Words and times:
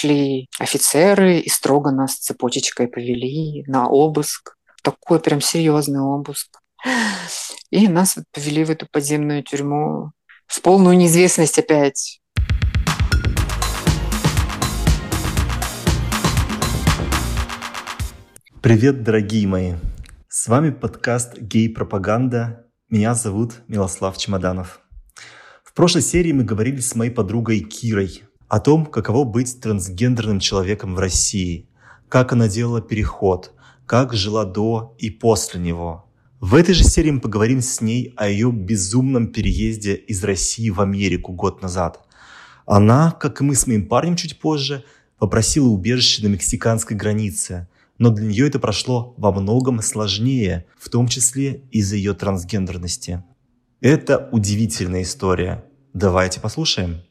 шли 0.00 0.48
офицеры 0.58 1.40
и 1.40 1.48
строго 1.50 1.90
нас 1.90 2.16
цепочечкой 2.16 2.88
повели 2.88 3.64
на 3.66 3.88
обыск. 3.88 4.56
Такой 4.82 5.20
прям 5.20 5.42
серьезный 5.42 6.00
обыск. 6.00 6.58
И 7.70 7.86
нас 7.86 8.16
вот 8.16 8.24
повели 8.32 8.64
в 8.64 8.70
эту 8.70 8.86
подземную 8.90 9.42
тюрьму 9.42 10.12
в 10.46 10.62
полную 10.62 10.96
неизвестность 10.96 11.58
опять. 11.58 12.20
Привет, 18.62 19.02
дорогие 19.02 19.46
мои! 19.46 19.74
С 20.28 20.48
вами 20.48 20.70
подкаст 20.70 21.38
«Гей-пропаганда». 21.38 22.66
Меня 22.88 23.14
зовут 23.14 23.62
Милослав 23.68 24.16
Чемоданов. 24.16 24.80
В 25.62 25.74
прошлой 25.74 26.02
серии 26.02 26.32
мы 26.32 26.44
говорили 26.44 26.80
с 26.80 26.94
моей 26.94 27.10
подругой 27.10 27.60
Кирой 27.60 28.24
о 28.50 28.60
том, 28.60 28.84
каково 28.84 29.24
быть 29.24 29.60
трансгендерным 29.60 30.40
человеком 30.40 30.94
в 30.94 30.98
России, 30.98 31.66
как 32.10 32.34
она 32.34 32.48
делала 32.48 32.82
переход, 32.82 33.54
как 33.86 34.12
жила 34.12 34.44
до 34.44 34.94
и 34.98 35.08
после 35.08 35.58
него– 35.58 36.04
в 36.40 36.54
этой 36.54 36.72
же 36.72 36.84
серии 36.84 37.10
мы 37.10 37.20
поговорим 37.20 37.60
с 37.60 37.82
ней 37.82 38.14
о 38.16 38.26
ее 38.26 38.50
безумном 38.50 39.26
переезде 39.26 39.94
из 39.94 40.24
России 40.24 40.70
в 40.70 40.80
Америку 40.80 41.32
год 41.32 41.60
назад. 41.60 42.00
Она, 42.64 43.10
как 43.10 43.42
и 43.42 43.44
мы 43.44 43.54
с 43.54 43.66
моим 43.66 43.86
парнем 43.86 44.16
чуть 44.16 44.40
позже, 44.40 44.82
попросила 45.18 45.68
убежище 45.68 46.22
на 46.22 46.28
мексиканской 46.28 46.96
границе, 46.96 47.68
но 47.98 48.08
для 48.08 48.26
нее 48.26 48.46
это 48.46 48.58
прошло 48.58 49.12
во 49.18 49.32
многом 49.32 49.82
сложнее, 49.82 50.64
в 50.78 50.88
том 50.88 51.08
числе 51.08 51.64
из-за 51.72 51.96
ее 51.96 52.14
трансгендерности. 52.14 53.22
Это 53.82 54.30
удивительная 54.32 55.02
история. 55.02 55.62
Давайте 55.92 56.40
послушаем. 56.40 57.02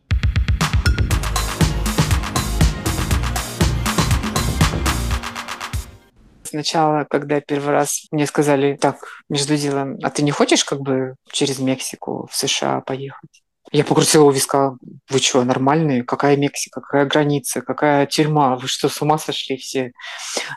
Сначала, 6.49 7.05
когда 7.07 7.41
первый 7.41 7.71
раз 7.71 8.07
мне 8.09 8.25
сказали, 8.25 8.75
так, 8.81 8.97
между 9.29 9.55
делом, 9.55 9.99
а 10.01 10.09
ты 10.09 10.23
не 10.23 10.31
хочешь 10.31 10.65
как 10.65 10.79
бы 10.81 11.13
через 11.31 11.59
Мексику 11.59 12.27
в 12.31 12.35
США 12.35 12.81
поехать? 12.81 13.43
Я 13.71 13.83
покрутила 13.83 14.23
у 14.23 14.31
виска. 14.31 14.73
Вы 15.09 15.19
что, 15.19 15.43
нормальные? 15.43 16.03
Какая 16.03 16.37
Мексика? 16.37 16.81
Какая 16.81 17.05
граница? 17.05 17.61
Какая 17.61 18.07
тюрьма? 18.07 18.55
Вы 18.55 18.67
что, 18.67 18.89
с 18.89 18.99
ума 18.99 19.19
сошли 19.19 19.57
все? 19.57 19.91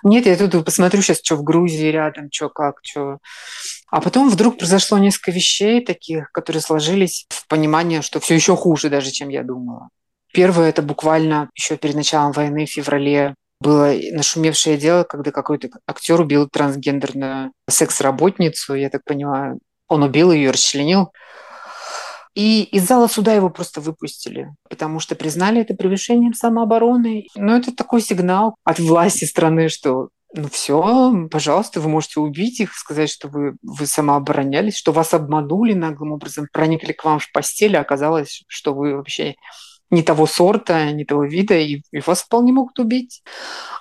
Нет, 0.03 0.25
я 0.25 0.35
тут 0.37 0.65
посмотрю 0.65 1.03
сейчас, 1.03 1.21
что 1.23 1.37
в 1.37 1.43
Грузии 1.43 1.91
рядом, 1.91 2.29
что 2.33 2.49
как, 2.49 2.77
что. 2.83 3.19
А 3.91 4.01
потом 4.01 4.31
вдруг 4.31 4.57
произошло 4.57 4.97
несколько 4.97 5.31
вещей 5.31 5.85
таких, 5.85 6.33
которые 6.33 6.63
сложились 6.63 7.27
в 7.29 7.47
понимание, 7.49 8.01
что 8.01 8.19
все 8.19 8.35
еще 8.35 8.57
хуже 8.57 8.89
даже, 8.89 9.11
чем 9.11 9.29
я 9.29 9.43
думала. 9.43 9.91
Первое– 10.33 10.69
это 10.71 10.81
буквально 10.81 11.51
еще 11.55 11.77
перед 11.77 11.95
началом 11.95 12.33
войны 12.33 12.65
в 12.65 12.71
феврале 12.71 13.35
было 13.63 13.93
нашумевшее 14.13 14.77
дело, 14.77 15.05
когда 15.05 15.31
какой-то 15.31 15.71
актер 15.87 16.21
убил 16.21 16.49
трансгендерную 16.49 17.53
секс-работницу, 17.69 18.75
я 18.75 18.91
так 18.91 19.05
понимаю. 19.05 19.61
Он 19.89 20.03
убил 20.03 20.33
ее, 20.33 20.51
расчленил. 20.51 21.13
И 22.35 22.63
из 22.63 22.87
зала 22.89 23.09
суда 23.09 23.35
его 23.35 23.51
просто 23.51 23.81
выпустили, 23.81 24.49
потому 24.71 25.01
что 25.01 25.15
признали 25.15 25.61
это 25.61 25.75
превышением 25.75 26.33
самообороны. 26.33 27.27
Но 27.37 27.57
это 27.57 27.75
такой 27.75 28.01
сигнал 28.01 28.57
от 28.65 28.79
власти 28.79 29.27
страны, 29.27 29.69
что 29.69 30.09
ну 30.35 30.49
все, 30.49 31.29
пожалуйста, 31.31 31.81
вы 31.81 31.91
можете 31.91 32.21
убить 32.21 32.61
их, 32.61 32.73
сказать, 32.75 33.11
что 33.11 33.29
вы, 33.29 33.57
вы 33.63 33.87
самооборонялись, 33.87 34.77
что 34.77 34.93
вас 34.93 35.13
обманули 35.13 35.75
наглым 35.75 36.13
образом, 36.13 36.47
проникли 36.51 36.93
к 36.93 37.05
вам 37.05 37.19
в 37.19 37.31
постель, 37.33 37.77
а 37.77 37.83
оказалось, 37.83 38.43
что 38.49 38.73
вы 38.73 38.97
вообще 38.97 39.35
не 39.93 40.03
того 40.03 40.27
сорта, 40.27 40.91
не 40.91 41.05
того 41.05 41.25
вида, 41.25 41.55
и, 41.55 41.83
и 41.93 42.01
вас 42.01 42.23
вполне 42.23 42.53
могут 42.53 42.79
убить. 42.79 43.23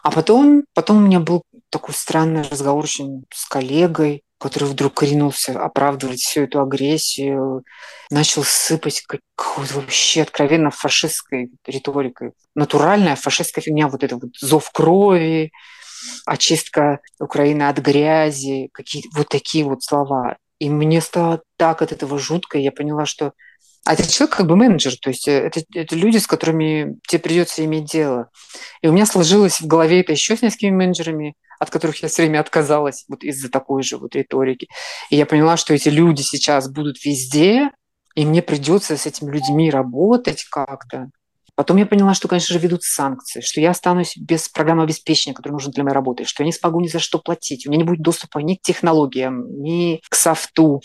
А 0.04 0.12
потом, 0.12 0.66
потом 0.76 0.98
у 0.98 1.08
меня 1.08 1.20
был 1.20 1.44
такой 1.70 1.96
странный 1.96 2.44
разговор 2.44 2.86
с 2.88 3.46
коллегой, 3.50 4.24
который 4.38 4.68
вдруг 4.68 5.02
ринулся 5.04 5.64
оправдывать 5.64 6.20
всю 6.20 6.42
эту 6.42 6.62
агрессию, 6.62 7.64
начал 8.10 8.44
сыпать 8.44 9.04
какой-то 9.04 9.76
вообще 9.76 10.24
откровенно 10.24 10.70
фашистской 10.70 11.50
риторикой. 11.66 12.34
Натуральная 12.56 13.16
фашистская 13.16 13.64
фигня, 13.64 13.88
вот 13.88 14.04
это 14.04 14.18
вот 14.18 14.36
зов 14.38 14.70
крови, 14.72 15.52
очистка 16.26 17.00
Украины 17.20 17.70
от 17.70 17.78
грязи, 17.78 18.70
какие 18.74 19.04
вот 19.16 19.30
такие 19.30 19.64
вот 19.64 19.84
слова. 19.84 20.36
И 20.60 20.70
мне 20.70 21.00
стало 21.00 21.42
так 21.58 21.82
от 21.82 21.94
этого 21.94 22.20
жутко, 22.20 22.58
я 22.58 22.72
поняла, 22.72 23.06
что 23.06 23.34
а 23.84 23.94
это 23.94 24.10
человек 24.10 24.36
как 24.38 24.48
бы 24.48 24.56
менеджер, 24.56 24.96
то 25.02 25.10
есть 25.10 25.28
э, 25.28 25.32
это, 25.32 25.62
это 25.74 25.96
люди, 25.96 26.18
с 26.18 26.28
которыми 26.28 27.00
тебе 27.08 27.20
придется 27.20 27.66
иметь 27.66 27.86
дело. 27.86 28.30
И 28.82 28.88
у 28.88 28.92
меня 28.92 29.06
сложилось 29.06 29.60
в 29.60 29.66
голове 29.66 30.02
это 30.02 30.12
еще 30.12 30.38
с 30.38 30.42
несколькими 30.42 30.76
менеджерами, 30.76 31.36
от 31.60 31.72
которых 31.72 32.02
я 32.04 32.10
все 32.10 32.24
время 32.24 32.40
отказалась 32.40 33.06
вот 33.08 33.24
из-за 33.24 33.50
такой 33.50 33.82
же 33.82 33.98
вот 33.98 34.16
риторики. 34.16 34.68
И 35.10 35.16
я 35.16 35.26
поняла, 35.26 35.58
что 35.58 35.74
эти 35.74 35.90
люди 35.90 36.22
сейчас 36.22 36.70
будут 36.70 37.04
везде, 37.04 37.72
и 38.14 38.26
мне 38.26 38.42
придется 38.42 38.98
с 38.98 39.08
этими 39.08 39.32
людьми 39.32 39.72
работать 39.72 40.44
как-то. 40.44 41.10
Потом 41.56 41.78
я 41.78 41.86
поняла, 41.86 42.14
что, 42.14 42.28
конечно 42.28 42.54
же, 42.54 42.60
ведут 42.60 42.84
санкции, 42.84 43.42
что 43.42 43.60
я 43.62 43.72
останусь 43.72 44.16
без 44.18 44.48
программы 44.48 44.84
обеспечения, 44.84 45.36
которая 45.36 45.54
нужна 45.54 45.72
для 45.72 45.84
моей 45.84 45.94
работы, 45.94 46.26
что 46.26 46.44
я 46.44 46.46
не 46.46 46.54
смогу 46.54 46.80
ни 46.80 46.88
за 46.88 47.00
что 47.00 47.20
платить, 47.20 47.68
у 47.68 47.70
меня 47.70 47.84
не 47.84 47.88
будет 47.88 48.02
доступа 48.02 48.40
ни 48.40 48.56
к 48.56 48.62
технологиям, 48.62 49.62
ни 49.62 50.02
к 50.10 50.16
софту. 50.16 50.82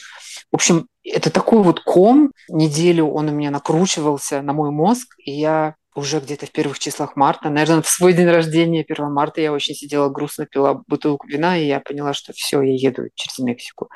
В 0.50 0.56
общем, 0.56 0.88
это 1.04 1.30
такой 1.30 1.62
вот 1.62 1.80
ком. 1.80 2.32
Неделю 2.48 3.06
он 3.06 3.28
у 3.28 3.32
меня 3.32 3.50
накручивался 3.50 4.42
на 4.42 4.52
мой 4.52 4.70
мозг, 4.70 5.14
и 5.18 5.32
я 5.32 5.76
уже 5.94 6.20
где-то 6.20 6.46
в 6.46 6.52
первых 6.52 6.78
числах 6.78 7.16
марта, 7.16 7.48
наверное, 7.48 7.82
в 7.82 7.88
свой 7.88 8.12
день 8.12 8.28
рождения, 8.28 8.84
1 8.86 9.12
марта, 9.12 9.40
я 9.40 9.52
очень 9.52 9.74
сидела 9.74 10.08
грустно, 10.10 10.46
пила 10.46 10.82
бутылку 10.86 11.26
вина, 11.26 11.56
и 11.56 11.66
я 11.66 11.80
поняла, 11.80 12.12
что 12.12 12.32
все, 12.34 12.60
я 12.60 12.74
еду 12.74 13.04
через 13.14 13.38
Мексику. 13.38 13.88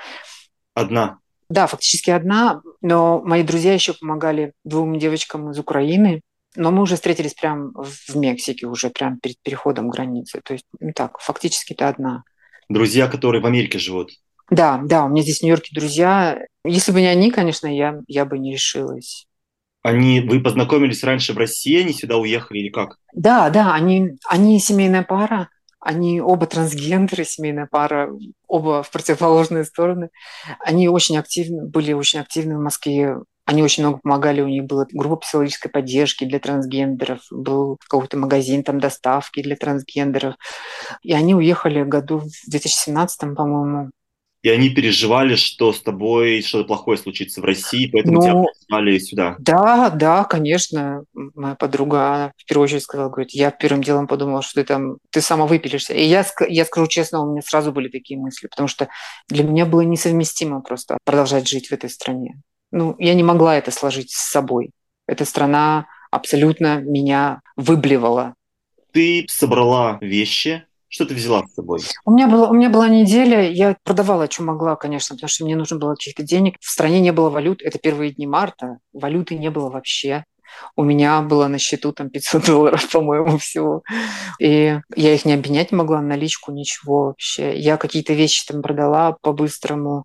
Одна? 0.74 1.18
Да, 1.50 1.66
фактически 1.66 2.10
одна, 2.10 2.62
но 2.80 3.20
мои 3.22 3.42
друзья 3.42 3.74
еще 3.74 3.92
помогали 3.92 4.52
двум 4.64 4.98
девочкам 4.98 5.50
из 5.50 5.58
Украины, 5.58 6.22
но 6.56 6.70
мы 6.70 6.82
уже 6.82 6.96
встретились 6.96 7.34
прямо 7.34 7.72
в 7.74 8.16
Мексике, 8.16 8.66
уже 8.66 8.90
прямо 8.90 9.18
перед 9.18 9.40
переходом 9.42 9.88
границы. 9.88 10.40
То 10.44 10.54
есть, 10.54 10.66
ну 10.80 10.92
так, 10.94 11.18
фактически 11.20 11.72
это 11.72 11.88
одна. 11.88 12.24
Друзья, 12.68 13.08
которые 13.08 13.42
в 13.42 13.46
Америке 13.46 13.78
живут? 13.78 14.10
Да, 14.50 14.80
да, 14.84 15.04
у 15.04 15.08
меня 15.08 15.22
здесь 15.22 15.38
в 15.38 15.42
Нью-Йорке 15.42 15.74
друзья. 15.74 16.38
Если 16.64 16.92
бы 16.92 17.00
не 17.00 17.06
они, 17.06 17.30
конечно, 17.30 17.66
я, 17.66 18.00
я 18.08 18.24
бы 18.24 18.38
не 18.38 18.52
решилась. 18.52 19.26
Они, 19.82 20.20
вы 20.20 20.40
познакомились 20.40 21.04
раньше 21.04 21.32
в 21.32 21.38
России, 21.38 21.80
они 21.80 21.92
сюда 21.92 22.16
уехали 22.16 22.58
или 22.58 22.68
как? 22.68 22.96
Да, 23.14 23.48
да, 23.48 23.72
они, 23.72 24.18
они 24.26 24.60
семейная 24.60 25.02
пара, 25.02 25.48
они 25.80 26.20
оба 26.20 26.46
трансгендеры, 26.46 27.24
семейная 27.24 27.66
пара, 27.70 28.10
оба 28.46 28.82
в 28.82 28.90
противоположные 28.90 29.64
стороны. 29.64 30.10
Они 30.58 30.88
очень 30.88 31.16
активны, 31.16 31.64
были 31.66 31.94
очень 31.94 32.20
активны 32.20 32.58
в 32.58 32.60
Москве 32.60 33.16
они 33.44 33.62
очень 33.62 33.82
много 33.82 34.00
помогали, 34.02 34.40
у 34.40 34.48
них 34.48 34.64
была 34.64 34.86
группа 34.92 35.16
психологической 35.16 35.70
поддержки 35.70 36.24
для 36.24 36.38
трансгендеров, 36.38 37.20
был 37.30 37.78
какой-то 37.88 38.16
магазин 38.16 38.62
там 38.62 38.80
доставки 38.80 39.42
для 39.42 39.56
трансгендеров. 39.56 40.36
И 41.02 41.12
они 41.12 41.34
уехали 41.34 41.82
году 41.82 42.18
в 42.18 42.50
2017, 42.50 43.34
по-моему, 43.34 43.90
и 44.42 44.48
они 44.48 44.70
переживали, 44.70 45.34
что 45.34 45.72
с 45.72 45.82
тобой 45.82 46.40
что-то 46.40 46.64
плохое 46.66 46.96
случится 46.96 47.42
в 47.42 47.44
России, 47.44 47.90
поэтому 47.92 48.14
ну, 48.14 48.22
тебя 48.22 48.44
позвали 48.58 48.98
сюда. 48.98 49.36
Да, 49.38 49.90
да, 49.90 50.24
конечно. 50.24 51.04
Моя 51.12 51.56
подруга 51.56 52.32
в 52.38 52.46
первую 52.46 52.64
очередь 52.64 52.82
сказала, 52.82 53.10
говорит, 53.10 53.32
я 53.32 53.50
первым 53.50 53.82
делом 53.82 54.06
подумала, 54.06 54.40
что 54.40 54.54
ты 54.54 54.64
там, 54.64 54.96
ты 55.10 55.20
сама 55.20 55.46
выпилишься. 55.46 55.92
И 55.92 56.04
я, 56.04 56.24
я 56.48 56.64
скажу 56.64 56.86
честно, 56.86 57.20
у 57.20 57.32
меня 57.32 57.42
сразу 57.42 57.70
были 57.70 57.88
такие 57.88 58.18
мысли, 58.18 58.46
потому 58.46 58.66
что 58.66 58.88
для 59.28 59.44
меня 59.44 59.66
было 59.66 59.82
несовместимо 59.82 60.62
просто 60.62 60.96
продолжать 61.04 61.46
жить 61.46 61.68
в 61.68 61.72
этой 61.72 61.90
стране 61.90 62.40
ну, 62.70 62.96
я 62.98 63.14
не 63.14 63.22
могла 63.22 63.56
это 63.56 63.70
сложить 63.70 64.10
с 64.10 64.30
собой. 64.30 64.70
Эта 65.06 65.24
страна 65.24 65.86
абсолютно 66.10 66.80
меня 66.80 67.40
выблевала. 67.56 68.34
Ты 68.92 69.26
собрала 69.28 69.98
вещи, 70.00 70.64
что 70.88 71.06
ты 71.06 71.14
взяла 71.14 71.46
с 71.46 71.54
собой? 71.54 71.80
У 72.04 72.10
меня, 72.10 72.26
была, 72.26 72.50
у 72.50 72.52
меня 72.52 72.68
была 72.68 72.88
неделя, 72.88 73.48
я 73.48 73.76
продавала, 73.84 74.28
что 74.28 74.42
могла, 74.42 74.74
конечно, 74.74 75.14
потому 75.14 75.28
что 75.28 75.44
мне 75.44 75.54
нужно 75.54 75.78
было 75.78 75.94
каких-то 75.94 76.24
денег. 76.24 76.56
В 76.60 76.68
стране 76.68 77.00
не 77.00 77.12
было 77.12 77.30
валют, 77.30 77.62
это 77.62 77.78
первые 77.78 78.12
дни 78.12 78.26
марта, 78.26 78.78
валюты 78.92 79.36
не 79.36 79.50
было 79.50 79.70
вообще. 79.70 80.24
У 80.76 80.84
меня 80.84 81.20
было 81.22 81.48
на 81.48 81.58
счету 81.58 81.92
там 81.92 82.10
500 82.10 82.44
долларов, 82.46 82.90
по-моему, 82.90 83.38
всего. 83.38 83.82
И 84.38 84.78
я 84.96 85.14
их 85.14 85.24
не 85.24 85.34
обменять 85.34 85.72
могла, 85.72 86.00
наличку, 86.00 86.52
ничего 86.52 87.06
вообще. 87.06 87.58
Я 87.58 87.76
какие-то 87.76 88.12
вещи 88.12 88.46
там 88.46 88.62
продала 88.62 89.16
по-быстрому. 89.22 90.04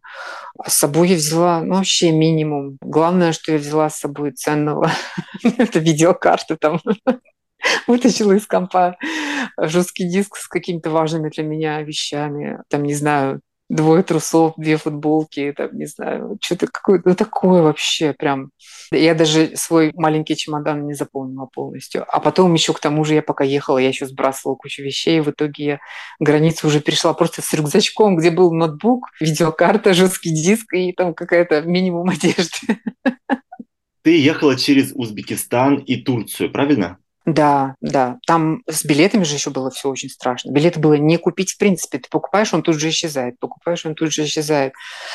А 0.58 0.70
с 0.70 0.76
собой 0.76 1.10
я 1.10 1.16
взяла, 1.16 1.62
ну, 1.62 1.76
вообще 1.76 2.12
минимум. 2.12 2.78
Главное, 2.82 3.34
что 3.34 3.52
я 3.52 3.58
взяла 3.58 3.90
с 3.90 4.00
собой 4.00 4.32
ценного, 4.32 4.92
это 5.44 5.80
видеокарты 5.80 6.58
там. 6.58 6.80
Вытащила 7.88 8.34
из 8.34 8.46
компа 8.46 8.96
жесткий 9.58 10.08
диск 10.08 10.36
с 10.36 10.48
какими-то 10.48 10.92
важными 10.92 11.30
для 11.30 11.44
меня 11.44 11.82
вещами. 11.82 12.60
Там, 12.70 12.84
не 12.84 12.94
знаю, 12.94 13.42
двое 13.70 14.04
трусов, 14.04 14.54
две 14.58 14.78
футболки, 14.78 15.54
там, 15.56 15.76
не 15.76 15.86
знаю, 15.86 16.38
что-то 16.42 16.68
какое-то, 16.68 17.10
ну, 17.10 17.16
такое 17.16 17.62
вообще 17.62 18.14
прям. 18.14 18.52
Я 18.92 19.16
даже 19.16 19.56
свой 19.56 19.92
маленький 19.96 20.36
чемодан 20.36 20.86
не 20.86 20.94
заполнила 20.94 21.48
полностью. 21.48 22.06
А 22.08 22.20
потом 22.20 22.54
еще 22.54 22.74
к 22.74 22.80
тому 22.80 23.04
же 23.04 23.16
я 23.16 23.22
пока 23.22 23.44
ехала, 23.44 23.78
я 23.78 23.88
еще 23.88 24.06
сбрасывала 24.06 24.56
кучу 24.56 24.84
вещей, 24.84 25.20
в 25.22 25.32
итоге 25.32 25.66
я 25.66 25.80
границу 26.20 26.68
уже 26.68 26.80
перешла 26.80 27.14
просто 27.14 27.42
с 27.42 27.54
рюкзачком, 27.54 28.18
где 28.18 28.30
был 28.30 28.54
ноутбук, 28.54 29.10
видеокарта, 29.20 29.94
жесткий 29.94 30.30
диск 30.30 30.74
и 30.74 30.94
там 30.94 31.14
какая-то 31.14 31.62
минимум 31.64 32.10
одежды. 32.10 32.80
Ты 34.04 34.22
ехала 34.22 34.56
через 34.56 34.92
Узбекистан 34.94 35.78
и 35.78 35.96
Турцию, 35.96 36.52
правильно? 36.52 37.00
Да, 37.26 37.76
да. 37.82 38.20
Там 38.28 38.62
с 38.70 38.86
билетами 38.86 39.24
же 39.24 39.36
еще 39.36 39.50
было 39.50 39.72
все 39.72 39.90
очень 39.90 40.10
страшно. 40.10 40.52
Билеты 40.52 40.80
было 40.80 40.94
не 40.94 41.18
купить 41.18 41.54
в 41.54 41.58
принципе. 41.58 41.98
Ты 41.98 42.08
покупаешь, 42.10 42.54
он 42.54 42.62
тут 42.62 42.80
же 42.80 42.90
исчезает. 42.90 43.40
Покупаешь, 43.40 43.84
он 43.86 43.96
тут 43.96 44.14
же 44.14 44.26
исчезает. 44.26 44.74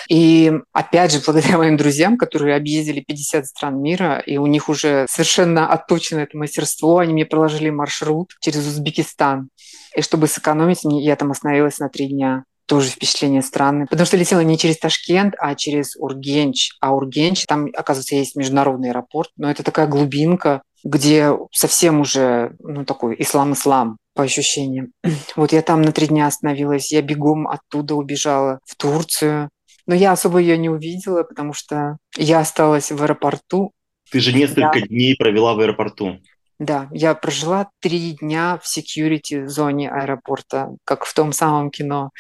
И 0.09 0.53
опять 0.73 1.12
же, 1.12 1.21
благодаря 1.25 1.59
моим 1.59 1.77
друзьям, 1.77 2.19
которые 2.19 2.57
объездили 2.57 3.01
50 3.01 3.47
стран 3.47 3.81
мира, 3.81 4.19
и 4.27 4.39
у 4.39 4.47
них 4.47 4.69
уже 4.69 5.07
совершенно 5.09 5.69
отточено 5.69 6.21
это 6.21 6.37
мастерство, 6.37 6.99
они 6.99 7.12
мне 7.12 7.27
проложили 7.27 7.71
маршрут 7.71 8.33
через 8.41 8.67
Узбекистан. 8.67 9.49
И 9.95 10.03
чтобы 10.03 10.27
сэкономить, 10.27 10.81
я 10.83 11.15
там 11.15 11.31
остановилась 11.31 11.79
на 11.79 11.89
три 11.89 12.09
дня 12.09 12.45
тоже 12.71 12.91
впечатление 12.91 13.43
странное. 13.43 13.87
Потому 13.87 14.07
что 14.07 14.17
летела 14.17 14.41
не 14.41 14.57
через 14.57 14.79
Ташкент, 14.79 15.35
а 15.39 15.57
через 15.57 15.97
Ургенч. 15.97 16.71
А 16.81 16.95
Ургенч, 16.95 17.45
там, 17.47 17.67
оказывается, 17.75 18.15
есть 18.15 18.37
международный 18.37 18.91
аэропорт, 18.91 19.31
но 19.37 19.51
это 19.51 19.65
такая 19.65 19.89
глубинка, 19.89 20.62
где 20.85 21.32
совсем 21.53 22.00
уже, 22.00 22.55
ну, 22.61 22.85
такой 22.85 23.17
ислам-ислам 23.19 23.99
по 24.15 24.23
ощущениям. 24.23 24.93
Вот 25.37 25.53
я 25.53 25.62
там 25.62 25.82
на 25.82 25.93
три 25.93 26.06
дня 26.06 26.27
остановилась, 26.27 26.93
я 26.93 27.03
бегом 27.03 27.49
оттуда 27.49 27.94
убежала 27.94 28.61
в 28.65 28.77
Турцию. 28.77 29.50
Но 29.87 29.94
я 29.94 30.12
особо 30.12 30.38
ее 30.38 30.56
не 30.56 30.69
увидела, 30.69 31.23
потому 31.25 31.53
что 31.53 31.97
я 32.17 32.41
осталась 32.41 32.93
в 32.93 33.03
аэропорту. 33.03 33.73
Ты 34.11 34.21
же 34.21 34.32
несколько 34.32 34.81
да. 34.81 34.87
дней 34.87 35.17
провела 35.17 35.55
в 35.55 35.61
аэропорту. 35.61 36.21
Да, 36.61 36.88
я 36.93 37.15
прожила 37.15 37.71
три 37.81 38.12
дня 38.21 38.61
в 38.62 38.67
security 38.67 39.47
зоне 39.47 39.91
аэропорта, 39.91 40.69
как 40.85 41.06
в 41.06 41.15
том 41.15 41.33
самом 41.33 41.71
кино, 41.71 42.11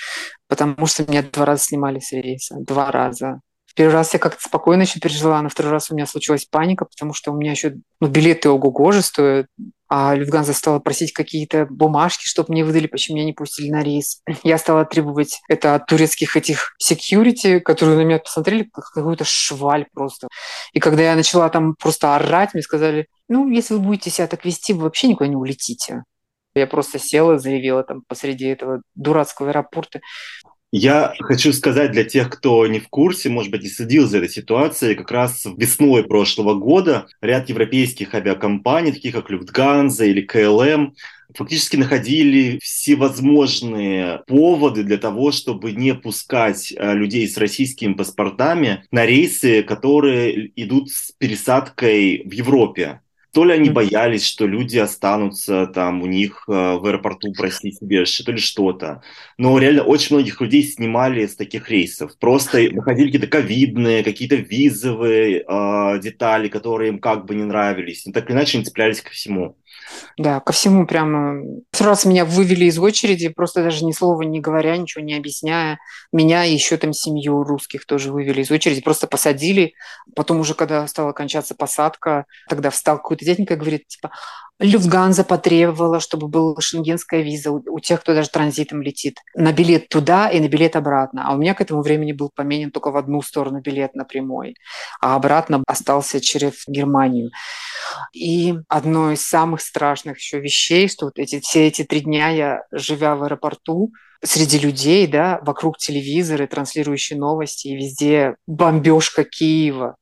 потому 0.48 0.86
что 0.86 1.04
меня 1.04 1.22
два 1.22 1.44
раза 1.44 1.64
снимали 1.64 1.98
с 1.98 2.10
рейса, 2.12 2.56
два 2.58 2.90
раза. 2.90 3.40
В 3.70 3.74
первый 3.74 3.92
раз 3.92 4.12
я 4.12 4.18
как-то 4.18 4.42
спокойно 4.42 4.82
еще 4.82 4.98
пережила, 4.98 5.40
на 5.40 5.48
второй 5.48 5.70
раз 5.70 5.90
у 5.90 5.94
меня 5.94 6.04
случилась 6.04 6.44
паника, 6.44 6.84
потому 6.84 7.14
что 7.14 7.30
у 7.30 7.36
меня 7.36 7.52
еще 7.52 7.76
ну, 8.00 8.08
билеты 8.08 8.50
ого-го 8.50 8.90
же 8.90 9.00
стоят, 9.00 9.46
а 9.88 10.12
Люфганза 10.16 10.54
стала 10.54 10.80
просить 10.80 11.12
какие-то 11.12 11.66
бумажки, 11.70 12.26
чтобы 12.26 12.52
мне 12.52 12.64
выдали, 12.64 12.88
почему 12.88 13.16
меня 13.16 13.26
не 13.26 13.32
пустили 13.32 13.70
на 13.70 13.84
рейс. 13.84 14.22
Я 14.42 14.58
стала 14.58 14.84
требовать 14.84 15.40
это 15.48 15.76
от 15.76 15.86
турецких 15.86 16.36
этих 16.36 16.74
security, 16.82 17.60
которые 17.60 17.96
на 17.96 18.02
меня 18.02 18.18
посмотрели, 18.18 18.64
как 18.72 18.90
какой-то 18.90 19.24
шваль 19.24 19.86
просто. 19.94 20.26
И 20.72 20.80
когда 20.80 21.02
я 21.02 21.14
начала 21.14 21.48
там 21.48 21.76
просто 21.76 22.16
орать, 22.16 22.54
мне 22.54 22.62
сказали, 22.62 23.06
ну, 23.28 23.48
если 23.48 23.74
вы 23.74 23.80
будете 23.80 24.10
себя 24.10 24.26
так 24.26 24.44
вести, 24.44 24.72
вы 24.72 24.82
вообще 24.82 25.06
никуда 25.06 25.28
не 25.28 25.36
улетите. 25.36 26.02
Я 26.54 26.66
просто 26.66 26.98
села, 26.98 27.38
заявила 27.38 27.84
там 27.84 28.02
посреди 28.08 28.46
этого 28.46 28.82
дурацкого 28.94 29.50
аэропорта. 29.50 30.00
Я 30.72 31.14
хочу 31.18 31.52
сказать 31.52 31.90
для 31.90 32.04
тех, 32.04 32.30
кто 32.30 32.64
не 32.68 32.78
в 32.78 32.88
курсе, 32.88 33.28
может 33.28 33.50
быть, 33.50 33.62
не 33.62 33.68
следил 33.68 34.06
за 34.06 34.18
этой 34.18 34.28
ситуацией, 34.28 34.94
как 34.94 35.10
раз 35.10 35.44
весной 35.56 36.04
прошлого 36.04 36.54
года 36.54 37.08
ряд 37.20 37.48
европейских 37.48 38.14
авиакомпаний, 38.14 38.92
таких 38.92 39.16
как 39.16 39.30
Люфтганза 39.30 40.04
или 40.04 40.20
КЛМ, 40.20 40.94
фактически 41.34 41.76
находили 41.76 42.60
всевозможные 42.62 44.22
поводы 44.28 44.84
для 44.84 44.96
того, 44.96 45.32
чтобы 45.32 45.72
не 45.72 45.92
пускать 45.94 46.72
э, 46.72 46.94
людей 46.94 47.28
с 47.28 47.36
российскими 47.36 47.94
паспортами 47.94 48.84
на 48.92 49.04
рейсы, 49.04 49.64
которые 49.64 50.52
идут 50.54 50.90
с 50.90 51.10
пересадкой 51.18 52.22
в 52.24 52.30
Европе. 52.30 53.00
То 53.32 53.44
ли 53.44 53.52
они 53.52 53.70
боялись, 53.70 54.26
что 54.26 54.46
люди 54.46 54.76
останутся 54.76 55.66
там 55.68 56.02
у 56.02 56.06
них 56.06 56.44
э, 56.48 56.52
в 56.52 56.84
аэропорту 56.84 57.32
простить 57.32 57.78
убежище, 57.80 58.24
то 58.24 58.32
ли 58.32 58.38
что-то. 58.38 59.02
Но 59.38 59.56
реально 59.58 59.84
очень 59.84 60.16
многих 60.16 60.40
людей 60.40 60.64
снимали 60.64 61.26
с 61.26 61.36
таких 61.36 61.70
рейсов. 61.70 62.18
Просто 62.18 62.68
выходили 62.72 63.06
какие-то 63.06 63.28
ковидные, 63.28 64.02
какие-то 64.02 64.34
визовые 64.34 65.44
э, 65.46 66.00
детали, 66.00 66.48
которые 66.48 66.88
им 66.88 66.98
как 66.98 67.24
бы 67.26 67.36
не 67.36 67.44
нравились. 67.44 68.04
Но 68.04 68.12
так 68.12 68.28
или 68.28 68.36
иначе 68.36 68.58
они 68.58 68.64
цеплялись 68.64 69.00
ко 69.00 69.10
всему. 69.10 69.56
Да, 70.16 70.40
ко 70.40 70.52
всему 70.52 70.86
прямо. 70.86 71.42
Сразу 71.72 72.08
меня 72.08 72.24
вывели 72.24 72.66
из 72.66 72.78
очереди, 72.78 73.28
просто 73.28 73.62
даже 73.62 73.84
ни 73.84 73.92
слова 73.92 74.22
не 74.22 74.40
говоря, 74.40 74.76
ничего 74.76 75.04
не 75.04 75.14
объясняя. 75.14 75.78
Меня 76.12 76.44
и 76.44 76.52
еще 76.52 76.76
там 76.76 76.92
семью 76.92 77.42
русских 77.42 77.86
тоже 77.86 78.12
вывели 78.12 78.42
из 78.42 78.50
очереди, 78.50 78.82
просто 78.82 79.06
посадили. 79.06 79.74
Потом 80.14 80.40
уже, 80.40 80.54
когда 80.54 80.86
стала 80.86 81.12
кончаться 81.12 81.54
посадка, 81.54 82.26
тогда 82.48 82.70
встал 82.70 82.96
какой-то 82.96 83.24
дяденька 83.24 83.54
и 83.54 83.56
говорит, 83.56 83.86
типа, 83.86 84.10
Люфтганза 84.60 85.24
потребовала, 85.24 86.00
чтобы 86.00 86.28
была 86.28 86.54
шенгенская 86.60 87.22
виза 87.22 87.50
у, 87.50 87.80
тех, 87.80 88.02
кто 88.02 88.14
даже 88.14 88.28
транзитом 88.28 88.82
летит, 88.82 89.18
на 89.34 89.52
билет 89.52 89.88
туда 89.88 90.28
и 90.28 90.38
на 90.38 90.48
билет 90.48 90.76
обратно. 90.76 91.26
А 91.26 91.34
у 91.34 91.38
меня 91.38 91.54
к 91.54 91.62
этому 91.62 91.80
времени 91.80 92.12
был 92.12 92.30
поменен 92.34 92.70
только 92.70 92.90
в 92.90 92.96
одну 92.98 93.22
сторону 93.22 93.60
билет 93.62 93.94
на 93.94 94.04
прямой, 94.04 94.54
а 95.00 95.16
обратно 95.16 95.64
остался 95.66 96.20
через 96.20 96.64
Германию. 96.66 97.30
И 98.12 98.54
одно 98.68 99.12
из 99.12 99.26
самых 99.26 99.62
страшных 99.62 100.18
еще 100.18 100.40
вещей, 100.40 100.88
что 100.88 101.06
вот 101.06 101.18
эти, 101.18 101.40
все 101.40 101.66
эти 101.66 101.82
три 101.82 102.00
дня 102.00 102.28
я, 102.28 102.62
живя 102.70 103.16
в 103.16 103.22
аэропорту, 103.22 103.92
среди 104.22 104.58
людей, 104.58 105.06
да, 105.06 105.40
вокруг 105.42 105.78
телевизоры, 105.78 106.46
транслирующие 106.46 107.18
новости, 107.18 107.68
и 107.68 107.76
везде 107.76 108.36
бомбежка 108.46 109.24
Киева. 109.24 109.96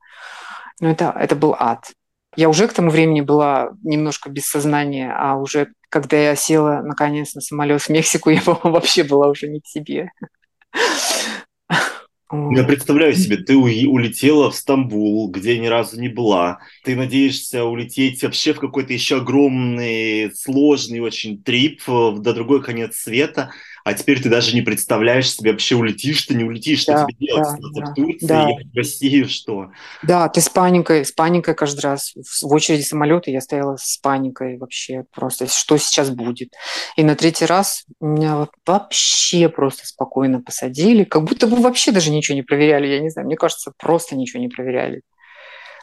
Ну, 0.80 0.90
это, 0.90 1.14
это 1.16 1.36
был 1.36 1.54
ад. 1.56 1.92
Я 2.38 2.48
уже 2.48 2.68
к 2.68 2.72
тому 2.72 2.88
времени 2.88 3.20
была 3.20 3.72
немножко 3.82 4.30
без 4.30 4.46
сознания, 4.46 5.12
а 5.12 5.34
уже 5.34 5.72
когда 5.88 6.16
я 6.16 6.36
села 6.36 6.82
наконец 6.84 7.34
на 7.34 7.40
самолет 7.40 7.82
в 7.82 7.88
Мексику, 7.88 8.30
я 8.30 8.40
вообще 8.44 9.02
была 9.02 9.26
уже 9.28 9.48
не 9.48 9.58
к 9.58 9.66
себе. 9.66 10.12
Я 12.30 12.62
представляю 12.62 13.14
себе, 13.14 13.38
ты 13.38 13.56
улетела 13.56 14.52
в 14.52 14.54
Стамбул, 14.54 15.28
где 15.32 15.58
ни 15.58 15.66
разу 15.66 16.00
не 16.00 16.08
была. 16.08 16.58
Ты 16.84 16.94
надеешься 16.94 17.64
улететь 17.64 18.22
вообще 18.22 18.52
в 18.52 18.60
какой-то 18.60 18.92
еще 18.92 19.16
огромный, 19.16 20.30
сложный 20.32 21.00
очень 21.00 21.42
трип 21.42 21.82
до 21.86 22.34
другой 22.34 22.62
конец 22.62 22.98
света 22.98 23.50
а 23.88 23.94
теперь 23.94 24.22
ты 24.22 24.28
даже 24.28 24.54
не 24.54 24.60
представляешь 24.60 25.32
себе, 25.32 25.52
вообще 25.52 25.74
улетишь 25.74 26.22
ты, 26.26 26.34
не 26.34 26.44
улетишь, 26.44 26.82
что 26.82 26.92
да, 26.92 27.06
тебе 27.06 27.26
делать? 27.26 27.48
Да, 27.58 27.68
да, 27.80 27.90
в 27.90 27.94
Турции, 27.94 28.26
да. 28.26 28.46
в 28.46 28.76
Россию, 28.76 29.28
что? 29.30 29.70
Да, 30.02 30.28
ты 30.28 30.42
с 30.42 30.50
паникой, 30.50 31.06
с 31.06 31.12
паникой 31.12 31.54
каждый 31.54 31.80
раз. 31.80 32.12
В 32.14 32.52
очереди 32.52 32.82
самолета 32.82 33.30
я 33.30 33.40
стояла 33.40 33.76
с 33.76 33.96
паникой 33.96 34.58
вообще 34.58 35.04
просто, 35.10 35.46
что 35.46 35.78
сейчас 35.78 36.10
будет. 36.10 36.52
И 36.96 37.02
на 37.02 37.16
третий 37.16 37.46
раз 37.46 37.84
меня 37.98 38.46
вообще 38.66 39.48
просто 39.48 39.86
спокойно 39.86 40.42
посадили, 40.42 41.04
как 41.04 41.24
будто 41.24 41.46
бы 41.46 41.56
вообще 41.56 41.90
даже 41.90 42.10
ничего 42.10 42.34
не 42.34 42.42
проверяли, 42.42 42.86
я 42.88 43.00
не 43.00 43.08
знаю, 43.08 43.26
мне 43.26 43.36
кажется, 43.36 43.72
просто 43.78 44.16
ничего 44.16 44.40
не 44.40 44.48
проверяли. 44.48 45.00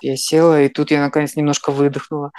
Я 0.05 0.17
села, 0.17 0.61
и 0.61 0.69
тут 0.69 0.91
я 0.91 1.01
наконец 1.01 1.35
немножко 1.35 1.71
выдохнула. 1.71 2.31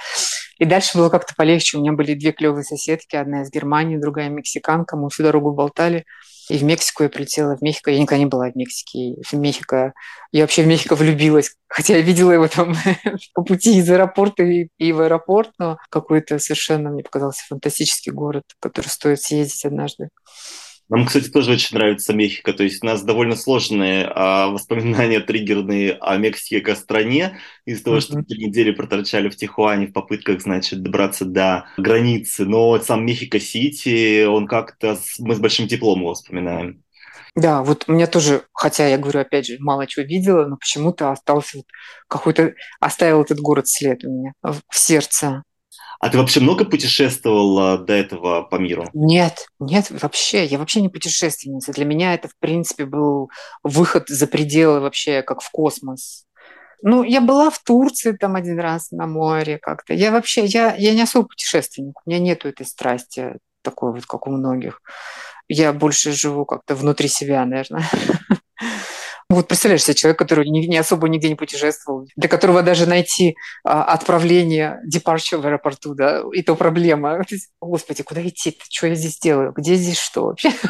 И 0.59 0.65
дальше 0.65 0.97
было 0.97 1.09
как-то 1.09 1.35
полегче. 1.37 1.77
У 1.77 1.81
меня 1.81 1.93
были 1.93 2.15
две 2.15 2.31
клевые 2.31 2.63
соседки, 2.63 3.17
одна 3.17 3.43
из 3.43 3.51
Германии, 3.51 3.97
другая 3.97 4.29
мексиканка. 4.29 4.97
Мы 4.97 5.11
всю 5.11 5.25
дорогу 5.25 5.53
болтали. 5.53 6.05
И 6.49 6.59
в 6.59 6.63
Мексику 6.63 7.03
я 7.03 7.09
прилетела. 7.09 7.57
В 7.57 7.63
Мехико 7.63 7.91
я 7.91 7.99
никогда 7.99 8.19
не 8.19 8.27
была 8.27 8.51
в 8.51 8.55
Мексике. 8.55 9.21
В 9.21 9.33
Мехико... 9.33 9.95
Я 10.31 10.43
вообще 10.43 10.63
в 10.63 10.69
Мехико 10.69 10.95
влюбилась. 10.95 11.57
Хотя 11.67 11.97
я 11.97 12.03
видела 12.03 12.31
его 12.31 12.47
там 12.47 12.77
по 13.35 13.43
пути 13.43 13.79
из 13.79 13.91
аэропорта 13.91 14.45
и, 14.45 14.69
и 14.79 14.93
в 14.93 15.01
аэропорт, 15.01 15.51
но 15.59 15.79
какой-то 15.91 16.39
совершенно, 16.39 16.91
мне 16.91 17.03
показался, 17.03 17.43
фантастический 17.49 18.13
город, 18.13 18.45
который 18.61 18.87
стоит 18.87 19.21
съездить 19.21 19.65
однажды. 19.65 20.11
Нам, 20.89 21.07
кстати, 21.07 21.29
тоже 21.29 21.53
очень 21.53 21.77
нравится 21.77 22.13
Мехико. 22.13 22.53
То 22.53 22.63
есть 22.63 22.83
у 22.83 22.87
нас 22.87 23.03
довольно 23.03 23.35
сложные 23.35 24.07
а, 24.07 24.49
воспоминания 24.51 25.21
триггерные 25.21 25.93
о 26.01 26.17
Мексике 26.17 26.61
как 26.61 26.77
стране 26.77 27.39
из-за 27.65 27.85
того, 27.85 27.97
mm-hmm. 27.97 28.01
что 28.01 28.23
три 28.23 28.47
недели 28.47 28.71
проторчали 28.71 29.29
в 29.29 29.37
Тихуане 29.37 29.89
в 29.89 29.93
попытках, 29.93 30.41
значит, 30.41 30.83
добраться 30.83 31.25
до 31.25 31.67
границы. 31.77 32.45
Но 32.45 32.79
сам 32.79 33.05
Мехико-Сити, 33.05 34.25
он 34.25 34.47
как-то... 34.47 34.97
Мы 35.19 35.35
с 35.35 35.41
большим 35.41 35.67
теплом 35.67 36.01
его 36.01 36.15
вспоминаем. 36.15 36.83
Да, 37.35 37.63
вот 37.63 37.85
у 37.87 37.93
меня 37.93 38.07
тоже, 38.07 38.45
хотя 38.55 38.87
я 38.89 38.97
говорю, 38.97 39.21
опять 39.21 39.47
же, 39.47 39.59
мало 39.59 39.87
чего 39.87 40.07
видела, 40.07 40.47
но 40.47 40.57
почему-то 40.57 41.11
остался 41.11 41.59
вот 41.59 41.67
какой-то, 42.09 42.55
оставил 42.81 43.23
этот 43.23 43.41
город 43.41 43.69
след 43.69 44.03
у 44.05 44.11
меня 44.11 44.33
в 44.43 44.63
сердце. 44.71 45.43
А 45.99 46.11
ты 46.11 46.19
вообще 46.19 46.41
много 46.41 46.65
путешествовала 46.65 47.79
до 47.79 47.95
этого 47.95 48.43
по 48.43 48.57
миру? 48.57 48.85
Нет, 48.93 49.47
нет, 49.59 49.91
вообще. 49.91 50.45
Я 50.45 50.59
вообще 50.59 50.81
не 50.81 50.89
путешественница. 50.89 51.73
Для 51.73 51.85
меня 51.85 52.15
это, 52.15 52.29
в 52.29 52.37
принципе, 52.39 52.85
был 52.85 53.31
выход 53.63 54.09
за 54.09 54.27
пределы 54.27 54.81
вообще, 54.81 55.23
как 55.23 55.41
в 55.41 55.51
космос. 55.51 56.25
Ну, 56.83 57.03
я 57.03 57.21
была 57.21 57.51
в 57.51 57.59
Турции 57.63 58.13
там 58.13 58.37
один 58.37 58.61
раз 58.61 58.91
на 58.91 59.07
море 59.07 59.59
как-то. 59.59 59.95
Я 59.95 60.13
вообще, 60.13 60.45
я, 60.45 60.75
я 60.77 60.95
не 60.95 61.03
особо 61.03 61.29
путешественник. 61.29 61.95
У 62.05 62.11
меня 62.11 62.21
нету 62.21 62.49
этой 62.49 62.67
страсти 62.67 63.39
такой 63.63 63.93
вот, 63.93 64.07
как 64.07 64.27
у 64.27 64.31
многих. 64.31 64.83
Я 65.49 65.73
больше 65.73 66.13
живу 66.13 66.45
как-то 66.45 66.75
внутри 66.75 67.09
себя, 67.09 67.45
наверное. 67.45 67.85
Вот 69.29 69.49
представляешь 69.49 69.83
себе 69.83 69.95
человек, 69.95 70.19
который 70.21 70.49
не, 70.49 70.69
не 70.69 70.77
особо 70.77 71.09
нигде 71.09 71.29
не 71.29 71.35
путешествовал, 71.35 72.07
для 72.15 72.29
которого 72.29 72.63
даже 72.63 72.87
найти 72.87 73.37
а, 73.65 73.83
отправление, 73.83 74.81
departure 74.87 75.39
в 75.39 75.47
аэропорту, 75.47 75.95
да, 75.95 76.23
и 76.33 76.43
то 76.43 76.55
проблема. 76.55 77.25
Господи, 77.61 78.05
куда 78.05 78.27
идти? 78.27 78.57
Что 78.71 78.87
я 78.87 78.95
здесь 78.95 79.19
делаю? 79.19 79.53
Где 79.53 79.75
здесь 79.75 79.99
что 79.99 80.27
вообще? 80.27 80.53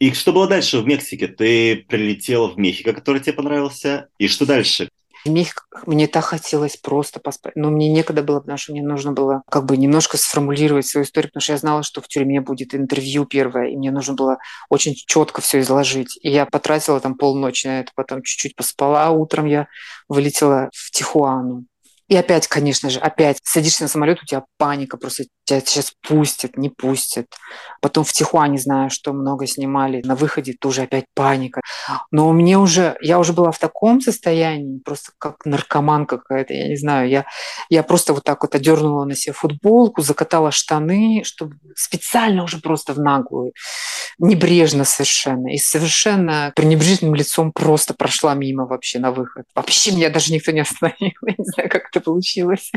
И 0.00 0.12
что 0.12 0.32
было 0.32 0.46
дальше 0.46 0.80
в 0.80 0.86
Мексике? 0.86 1.28
Ты 1.28 1.76
прилетела 1.88 2.48
в 2.48 2.58
Мехико, 2.58 2.92
который 2.92 3.22
тебе 3.22 3.32
понравился. 3.32 4.08
И 4.18 4.28
что 4.28 4.44
дальше? 4.44 4.88
Мехико 5.26 5.62
мне 5.86 6.06
так 6.06 6.24
хотелось 6.24 6.76
просто 6.76 7.20
поспать. 7.20 7.56
Но 7.56 7.70
мне 7.70 7.90
некогда 7.90 8.22
было, 8.22 8.40
потому 8.40 8.58
что 8.58 8.72
мне 8.72 8.82
нужно 8.82 9.12
было 9.12 9.42
как 9.50 9.64
бы 9.64 9.76
немножко 9.76 10.16
сформулировать 10.16 10.86
свою 10.86 11.04
историю, 11.04 11.30
потому 11.30 11.42
что 11.42 11.52
я 11.52 11.58
знала, 11.58 11.82
что 11.82 12.00
в 12.00 12.08
тюрьме 12.08 12.40
будет 12.40 12.74
интервью 12.74 13.24
первое, 13.24 13.68
и 13.68 13.76
мне 13.76 13.90
нужно 13.90 14.14
было 14.14 14.38
очень 14.68 14.94
четко 14.94 15.40
все 15.40 15.60
изложить. 15.60 16.18
И 16.22 16.30
я 16.30 16.46
потратила 16.46 17.00
там 17.00 17.16
полночи 17.16 17.66
на 17.66 17.80
это, 17.80 17.92
потом 17.94 18.22
чуть-чуть 18.22 18.56
поспала. 18.56 19.10
Утром 19.10 19.46
я 19.46 19.66
вылетела 20.08 20.70
в 20.72 20.90
Тихуану. 20.90 21.64
И 22.08 22.16
опять, 22.16 22.46
конечно 22.48 22.90
же, 22.90 22.98
опять 22.98 23.38
садишься 23.42 23.84
на 23.84 23.88
самолет, 23.88 24.22
у 24.22 24.26
тебя 24.26 24.44
паника, 24.58 24.98
просто 24.98 25.24
тебя 25.44 25.60
сейчас 25.60 25.92
пустят, 26.06 26.56
не 26.56 26.70
пустят. 26.70 27.26
Потом 27.80 28.04
в 28.04 28.12
Тихуане 28.12 28.58
знаю, 28.58 28.90
что 28.90 29.12
много 29.12 29.46
снимали, 29.46 30.02
на 30.04 30.16
выходе 30.16 30.54
тоже 30.58 30.82
опять 30.82 31.04
паника. 31.14 31.60
Но 32.10 32.32
мне 32.32 32.58
уже, 32.58 32.96
я 33.00 33.18
уже 33.18 33.32
была 33.32 33.50
в 33.50 33.58
таком 33.58 34.00
состоянии, 34.00 34.78
просто 34.78 35.12
как 35.18 35.44
наркоман 35.44 36.06
какая-то, 36.06 36.54
я 36.54 36.68
не 36.68 36.76
знаю, 36.76 37.08
я, 37.08 37.26
я 37.68 37.82
просто 37.82 38.14
вот 38.14 38.24
так 38.24 38.42
вот 38.42 38.54
одернула 38.54 39.04
на 39.04 39.14
себе 39.14 39.32
футболку, 39.32 40.02
закатала 40.02 40.50
штаны, 40.50 41.22
чтобы 41.24 41.56
специально 41.76 42.42
уже 42.44 42.58
просто 42.58 42.94
в 42.94 43.00
наглую, 43.00 43.52
небрежно 44.18 44.84
совершенно, 44.84 45.52
и 45.52 45.58
совершенно 45.58 46.52
пренебрежительным 46.56 47.14
лицом 47.14 47.52
просто 47.52 47.94
прошла 47.94 48.34
мимо 48.34 48.66
вообще 48.66 48.98
на 48.98 49.12
выход. 49.12 49.44
Вообще 49.54 49.92
меня 49.92 50.10
даже 50.10 50.32
никто 50.32 50.52
не 50.52 50.60
остановил, 50.60 50.96
я 51.26 51.34
не 51.36 51.44
знаю, 51.44 51.68
как 51.68 51.88
это 51.90 52.00
получилось. 52.00 52.72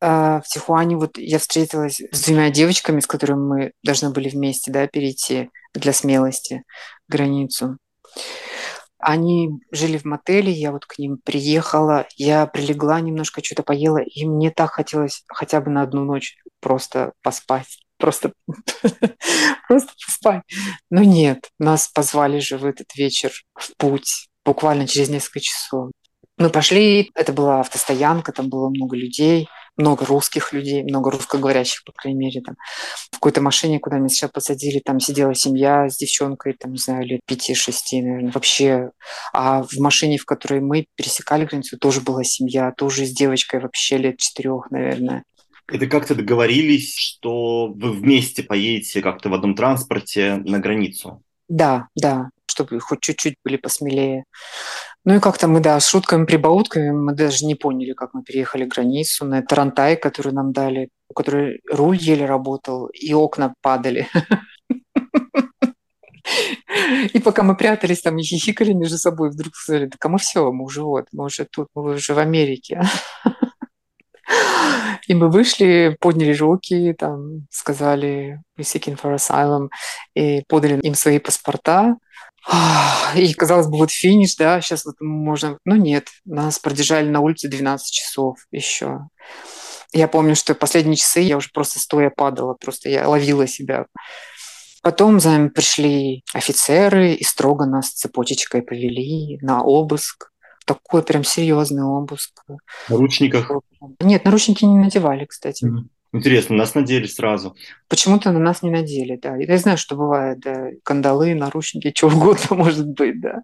А, 0.00 0.40
в 0.40 0.46
Тихуане 0.46 0.96
вот 0.96 1.18
я 1.18 1.38
встретилась 1.38 2.00
с 2.12 2.24
двумя 2.24 2.50
девочками, 2.50 3.00
с 3.00 3.06
которыми 3.06 3.40
мы 3.40 3.72
должны 3.82 4.10
были 4.10 4.28
вместе 4.28 4.70
да, 4.70 4.86
перейти 4.86 5.50
для 5.74 5.92
смелости 5.92 6.62
границу. 7.08 7.78
Они 9.00 9.50
жили 9.70 9.96
в 9.96 10.04
мотеле, 10.04 10.52
я 10.52 10.72
вот 10.72 10.84
к 10.84 10.98
ним 10.98 11.18
приехала, 11.24 12.06
я 12.16 12.46
прилегла 12.46 13.00
немножко, 13.00 13.44
что-то 13.44 13.62
поела, 13.62 13.98
и 13.98 14.24
мне 14.24 14.50
так 14.50 14.72
хотелось 14.72 15.22
хотя 15.28 15.60
бы 15.60 15.70
на 15.70 15.82
одну 15.82 16.04
ночь 16.04 16.36
просто 16.60 17.12
поспать, 17.22 17.78
просто, 17.96 18.32
просто 19.68 19.92
поспать. 20.04 20.42
Но 20.90 21.02
нет, 21.02 21.50
нас 21.58 21.88
позвали 21.88 22.40
же 22.40 22.58
в 22.58 22.64
этот 22.64 22.94
вечер 22.96 23.30
в 23.54 23.76
путь, 23.76 24.28
буквально 24.44 24.86
через 24.88 25.08
несколько 25.08 25.40
часов. 25.40 25.90
Мы 26.36 26.50
пошли, 26.50 27.10
это 27.14 27.32
была 27.32 27.60
автостоянка, 27.60 28.32
там 28.32 28.48
было 28.48 28.68
много 28.68 28.96
людей, 28.96 29.48
много 29.78 30.04
русских 30.04 30.52
людей, 30.52 30.82
много 30.82 31.10
русскоговорящих, 31.10 31.84
по 31.84 31.92
крайней 31.92 32.18
мере. 32.18 32.40
Там. 32.40 32.56
В 33.10 33.14
какой-то 33.14 33.40
машине, 33.40 33.78
куда 33.78 33.98
меня 33.98 34.08
сейчас 34.08 34.30
посадили, 34.30 34.80
там 34.80 35.00
сидела 35.00 35.34
семья 35.34 35.88
с 35.88 35.96
девчонкой, 35.96 36.54
там, 36.54 36.72
не 36.72 36.78
знаю, 36.78 37.06
лет 37.06 37.20
пяти-шести, 37.26 38.02
наверное, 38.02 38.32
вообще. 38.32 38.90
А 39.32 39.62
в 39.62 39.78
машине, 39.78 40.18
в 40.18 40.26
которой 40.26 40.60
мы 40.60 40.86
пересекали 40.96 41.44
границу, 41.44 41.78
тоже 41.78 42.00
была 42.00 42.24
семья, 42.24 42.72
тоже 42.76 43.06
с 43.06 43.10
девочкой 43.10 43.60
вообще 43.60 43.96
лет 43.96 44.18
четырех, 44.18 44.70
наверное. 44.70 45.24
Это 45.70 45.86
как-то 45.86 46.14
договорились, 46.14 46.96
что 46.96 47.68
вы 47.68 47.92
вместе 47.92 48.42
поедете 48.42 49.02
как-то 49.02 49.28
в 49.28 49.34
одном 49.34 49.54
транспорте 49.54 50.36
на 50.36 50.58
границу? 50.58 51.22
Да, 51.48 51.88
да, 51.94 52.30
чтобы 52.46 52.80
хоть 52.80 53.00
чуть-чуть 53.00 53.36
были 53.44 53.56
посмелее. 53.56 54.24
Ну 55.04 55.16
и 55.16 55.20
как-то 55.20 55.48
мы, 55.48 55.60
да, 55.60 55.78
с 55.80 55.86
шутками, 55.88 56.26
прибаутками, 56.26 56.90
мы 56.90 57.14
даже 57.14 57.46
не 57.46 57.54
поняли, 57.54 57.92
как 57.92 58.14
мы 58.14 58.22
переехали 58.22 58.64
границу 58.64 59.24
на 59.24 59.42
Тарантай, 59.42 59.96
который 59.96 60.32
нам 60.32 60.52
дали, 60.52 60.90
у 61.08 61.14
которой 61.14 61.60
руль 61.70 61.96
еле 61.96 62.26
работал, 62.26 62.86
и 62.88 63.14
окна 63.14 63.54
падали. 63.62 64.08
И 67.14 67.18
пока 67.20 67.42
мы 67.42 67.56
прятались 67.56 68.02
там 68.02 68.18
и 68.18 68.22
хихикали 68.22 68.72
между 68.72 68.98
собой, 68.98 69.30
вдруг 69.30 69.54
сказали, 69.54 69.86
да 69.86 69.96
кому 69.98 70.18
все, 70.18 70.50
мы 70.52 70.64
уже 70.64 70.82
вот, 70.82 71.06
мы 71.12 71.24
уже 71.24 71.46
тут, 71.50 71.68
мы 71.74 71.94
уже 71.94 72.14
в 72.14 72.18
Америке. 72.18 72.82
И 75.06 75.14
мы 75.14 75.30
вышли, 75.30 75.96
подняли 76.00 76.36
руки, 76.36 76.94
там, 76.98 77.46
сказали 77.50 78.42
«We 78.58 78.62
seeking 78.62 79.00
for 79.00 79.14
asylum», 79.14 79.70
и 80.14 80.42
подали 80.48 80.78
им 80.80 80.94
свои 80.94 81.18
паспорта. 81.18 81.96
И, 83.14 83.34
казалось 83.34 83.66
бы, 83.66 83.78
вот 83.78 83.90
финиш, 83.90 84.36
да, 84.36 84.60
сейчас 84.60 84.84
вот 84.84 84.96
можно... 85.00 85.58
Ну 85.64 85.76
нет, 85.76 86.08
нас 86.24 86.58
продержали 86.58 87.08
на 87.08 87.20
улице 87.20 87.48
12 87.48 87.92
часов 87.92 88.38
еще. 88.50 89.00
Я 89.92 90.08
помню, 90.08 90.36
что 90.36 90.54
последние 90.54 90.96
часы 90.96 91.20
я 91.20 91.36
уже 91.36 91.50
просто 91.52 91.78
стоя 91.78 92.10
падала, 92.10 92.54
просто 92.54 92.88
я 92.88 93.08
ловила 93.08 93.46
себя. 93.46 93.86
Потом 94.82 95.20
за 95.20 95.30
нами 95.30 95.48
пришли 95.48 96.22
офицеры 96.32 97.14
и 97.14 97.24
строго 97.24 97.66
нас 97.66 97.90
цепочечкой 97.90 98.62
повели 98.62 99.38
на 99.42 99.62
обыск. 99.62 100.30
Такой 100.66 101.02
прям 101.02 101.24
серьезный 101.24 101.82
обыск. 101.82 102.44
На 102.88 102.96
ручниках? 102.96 103.50
Нет, 104.00 104.24
наручники 104.24 104.64
не 104.64 104.78
надевали, 104.78 105.24
кстати. 105.24 105.64
Mm-hmm. 105.64 105.88
Интересно, 106.12 106.56
нас 106.56 106.74
надели 106.74 107.06
сразу. 107.06 107.54
Почему-то 107.88 108.32
на 108.32 108.38
нас 108.38 108.62
не 108.62 108.70
надели, 108.70 109.18
да. 109.20 109.36
Я 109.36 109.58
знаю, 109.58 109.76
что 109.76 109.94
бывает, 109.94 110.40
да, 110.40 110.68
кандалы, 110.82 111.34
наручники, 111.34 111.92
что 111.96 112.08
угодно 112.08 112.56
может 112.56 112.88
быть, 112.88 113.20
да. 113.20 113.42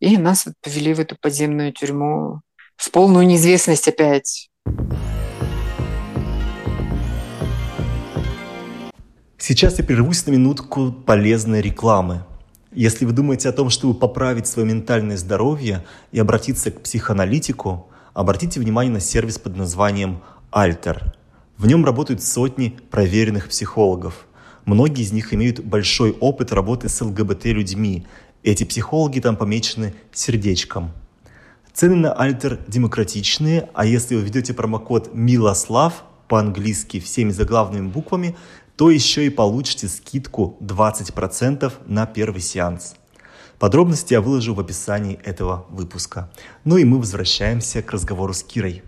И 0.00 0.16
нас 0.16 0.46
вот 0.46 0.54
повели 0.62 0.94
в 0.94 1.00
эту 1.00 1.16
подземную 1.20 1.72
тюрьму 1.72 2.40
в 2.76 2.90
полную 2.90 3.26
неизвестность 3.26 3.86
опять. 3.86 4.48
Сейчас 9.38 9.78
я 9.78 9.84
прервусь 9.84 10.24
на 10.26 10.30
минутку 10.30 10.90
полезной 10.92 11.60
рекламы. 11.60 12.24
Если 12.72 13.04
вы 13.04 13.12
думаете 13.12 13.50
о 13.50 13.52
том, 13.52 13.68
чтобы 13.68 13.92
поправить 13.98 14.46
свое 14.46 14.66
ментальное 14.66 15.16
здоровье 15.18 15.84
и 16.10 16.18
обратиться 16.18 16.70
к 16.70 16.80
психоаналитику, 16.80 17.90
обратите 18.14 18.60
внимание 18.60 18.92
на 18.92 19.00
сервис 19.00 19.38
под 19.38 19.56
названием 19.56 20.22
«Альтер». 20.50 21.14
В 21.62 21.66
нем 21.68 21.84
работают 21.84 22.24
сотни 22.24 22.76
проверенных 22.90 23.48
психологов. 23.48 24.26
Многие 24.64 25.02
из 25.02 25.12
них 25.12 25.32
имеют 25.32 25.60
большой 25.60 26.10
опыт 26.10 26.50
работы 26.50 26.88
с 26.88 27.00
ЛГБТ-людьми. 27.00 28.04
Эти 28.42 28.64
психологи 28.64 29.20
там 29.20 29.36
помечены 29.36 29.94
сердечком. 30.12 30.90
Цены 31.72 31.94
на 31.94 32.14
Альтер 32.14 32.58
демократичные, 32.66 33.68
а 33.74 33.86
если 33.86 34.16
вы 34.16 34.22
введете 34.22 34.54
промокод 34.54 35.14
«Милослав» 35.14 36.02
по-английски 36.26 36.98
всеми 36.98 37.30
заглавными 37.30 37.86
буквами, 37.86 38.34
то 38.74 38.90
еще 38.90 39.24
и 39.24 39.30
получите 39.30 39.86
скидку 39.86 40.56
20% 40.62 41.72
на 41.86 42.06
первый 42.06 42.40
сеанс. 42.40 42.96
Подробности 43.60 44.14
я 44.14 44.20
выложу 44.20 44.54
в 44.54 44.58
описании 44.58 45.20
этого 45.22 45.66
выпуска. 45.70 46.28
Ну 46.64 46.76
и 46.76 46.84
мы 46.84 46.98
возвращаемся 46.98 47.82
к 47.82 47.92
разговору 47.92 48.32
с 48.32 48.42
Кирой. 48.42 48.82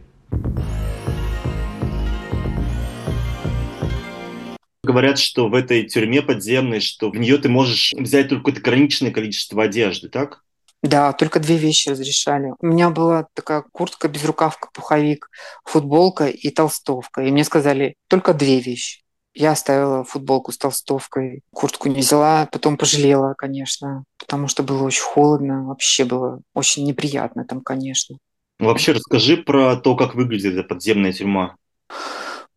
Говорят, 4.84 5.18
что 5.18 5.48
в 5.48 5.54
этой 5.54 5.84
тюрьме 5.84 6.20
подземной, 6.20 6.80
что 6.80 7.10
в 7.10 7.16
нее 7.16 7.38
ты 7.38 7.48
можешь 7.48 7.94
взять 7.96 8.28
только 8.28 8.42
какое-то 8.42 8.60
ограниченное 8.60 9.12
количество 9.12 9.62
одежды, 9.62 10.10
так? 10.10 10.42
Да, 10.82 11.14
только 11.14 11.40
две 11.40 11.56
вещи 11.56 11.88
разрешали. 11.88 12.52
У 12.60 12.66
меня 12.66 12.90
была 12.90 13.26
такая 13.32 13.64
куртка, 13.72 14.08
безрукавка, 14.08 14.68
пуховик, 14.74 15.30
футболка 15.64 16.26
и 16.26 16.50
толстовка. 16.50 17.22
И 17.22 17.30
мне 17.30 17.44
сказали, 17.44 17.94
только 18.08 18.34
две 18.34 18.60
вещи. 18.60 19.00
Я 19.32 19.52
оставила 19.52 20.04
футболку 20.04 20.52
с 20.52 20.58
толстовкой, 20.58 21.40
куртку 21.50 21.88
не 21.88 22.00
взяла, 22.00 22.46
потом 22.52 22.76
пожалела, 22.76 23.32
конечно, 23.32 24.04
потому 24.18 24.46
что 24.46 24.62
было 24.62 24.84
очень 24.84 25.02
холодно, 25.02 25.64
вообще 25.64 26.04
было 26.04 26.40
очень 26.52 26.84
неприятно 26.84 27.46
там, 27.46 27.62
конечно. 27.62 28.18
Вообще 28.58 28.92
расскажи 28.92 29.38
про 29.38 29.76
то, 29.76 29.96
как 29.96 30.14
выглядит 30.14 30.52
эта 30.52 30.62
подземная 30.62 31.14
тюрьма. 31.14 31.56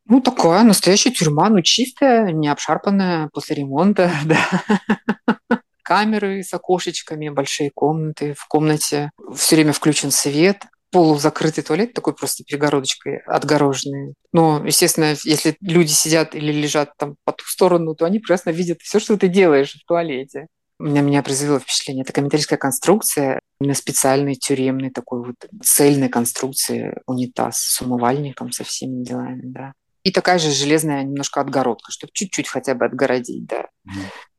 Ну, 0.10 0.22
такая 0.22 0.64
настоящая 0.64 1.12
тюрьма, 1.12 1.50
ну, 1.50 1.62
чистая, 1.62 2.32
не 2.32 2.48
обшарпанная 2.48 3.30
после 3.34 3.58
ремонта, 3.58 4.12
да. 4.26 5.60
Камеры 5.84 6.44
с 6.44 6.54
окошечками, 6.54 7.30
большие 7.30 7.72
комнаты. 7.74 8.34
В 8.38 8.48
комнате 8.48 9.12
все 9.36 9.56
время 9.56 9.74
включен 9.74 10.12
свет, 10.12 10.64
полузакрытый 10.92 11.64
туалет, 11.64 11.94
такой 11.94 12.14
просто 12.14 12.44
перегородочкой 12.44 13.20
отгороженный. 13.26 14.14
Но, 14.32 14.64
естественно, 14.66 15.16
если 15.24 15.58
люди 15.62 15.92
сидят 15.92 16.36
или 16.36 16.52
лежат 16.52 16.92
там 16.98 17.16
по 17.26 17.34
ту 17.34 17.44
сторону, 17.46 17.96
то 17.96 18.06
они 18.06 18.20
прекрасно 18.20 18.52
видят 18.52 18.82
все, 18.82 19.00
что 19.00 19.18
ты 19.18 19.28
делаешь 19.28 19.74
в 19.74 19.86
туалете. 19.86 20.48
на 20.80 21.00
меня 21.02 21.24
произвело 21.24 21.60
впечатление. 21.60 22.06
Это 22.08 22.22
металлическая 22.22 22.60
конструкция, 22.60 23.40
именно 23.60 23.74
специальной 23.74 24.36
тюремной 24.36 24.92
такой 24.92 25.26
вот 25.26 25.36
цельной 25.64 26.10
конструкции 26.10 26.96
унитаз 27.08 27.60
с 27.60 27.82
умывальником, 27.82 28.52
со 28.52 28.64
всеми 28.64 29.04
делами, 29.04 29.42
да. 29.44 29.74
И 30.08 30.12
такая 30.12 30.40
же 30.40 30.52
железная 30.52 31.04
немножко 31.04 31.42
отгородка, 31.42 31.92
чтобы 31.92 32.12
чуть-чуть 32.14 32.48
хотя 32.48 32.76
бы 32.76 32.86
отгородить, 32.86 33.46
да. 33.46 33.66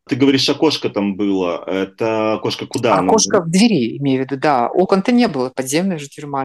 Ты 0.09 0.17
говоришь, 0.17 0.49
окошко 0.49 0.89
там 0.89 1.15
было. 1.15 1.63
Это 1.67 2.37
окошко 2.37 2.65
куда? 2.67 2.99
Окошко 2.99 3.43
в 3.43 3.51
двери, 3.51 3.99
имею 3.99 4.23
в 4.23 4.25
виду, 4.25 4.41
да. 4.41 4.69
Окон-то 4.69 5.13
не 5.13 5.29
было, 5.29 5.51
подземная 5.51 5.99
же 5.99 6.09
тюрьма. 6.09 6.45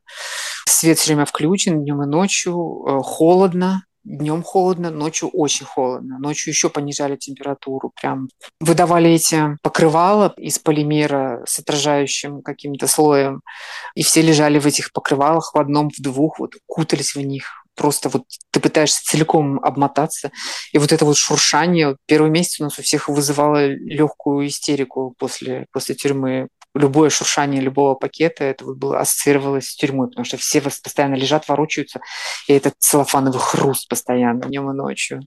Свет 0.67 0.99
все 0.99 1.13
время 1.13 1.23
включен, 1.23 1.83
днем 1.85 2.03
и 2.03 2.05
ночью, 2.05 2.83
э, 2.85 2.99
холодно, 3.01 3.83
Днем 4.03 4.43
холодно, 4.43 4.91
ночью 4.91 5.29
очень 5.29 5.65
холодно. 5.65 6.19
Ночью 6.19 6.51
еще 6.51 6.69
понижали 6.69 7.15
температуру. 7.15 7.93
Прям 7.95 8.27
выдавали 8.59 9.09
эти 9.09 9.57
покрывала 9.61 10.33
из 10.35 10.59
полимера 10.59 11.41
с 11.45 11.59
отражающим 11.59 12.41
каким-то 12.41 12.87
слоем. 12.87 13.39
И 13.95 14.03
все 14.03 14.21
лежали 14.21 14.59
в 14.59 14.65
этих 14.65 14.91
покрывалах 14.91 15.53
в 15.53 15.57
одном, 15.57 15.89
в 15.89 16.01
двух, 16.01 16.39
вот 16.39 16.55
кутались 16.65 17.15
в 17.15 17.21
них. 17.21 17.62
Просто 17.75 18.09
вот 18.09 18.23
ты 18.51 18.59
пытаешься 18.59 19.03
целиком 19.03 19.59
обмотаться. 19.63 20.31
И 20.71 20.77
вот 20.77 20.91
это 20.91 21.05
вот 21.05 21.17
шуршание 21.17 21.97
первый 22.05 22.29
месяц 22.29 22.59
у 22.59 22.63
нас 22.65 22.77
у 22.79 22.81
всех 22.81 23.09
вызывало 23.09 23.65
легкую 23.67 24.47
истерику 24.47 25.15
после, 25.17 25.65
после 25.71 25.95
тюрьмы 25.95 26.47
любое 26.75 27.09
шуршание 27.09 27.61
любого 27.61 27.95
пакета, 27.95 28.43
это 28.43 28.65
вот 28.65 28.77
было 28.77 28.99
ассоциировалось 28.99 29.69
с 29.69 29.75
тюрьмой, 29.75 30.07
потому 30.07 30.25
что 30.25 30.37
все 30.37 30.61
постоянно 30.61 31.15
лежат, 31.15 31.47
ворочаются, 31.47 32.01
и 32.47 32.53
этот 32.53 32.73
целлофановый 32.79 33.39
хруст 33.39 33.87
постоянно 33.87 34.45
днем 34.45 34.71
и 34.71 34.73
ночью. 34.73 35.21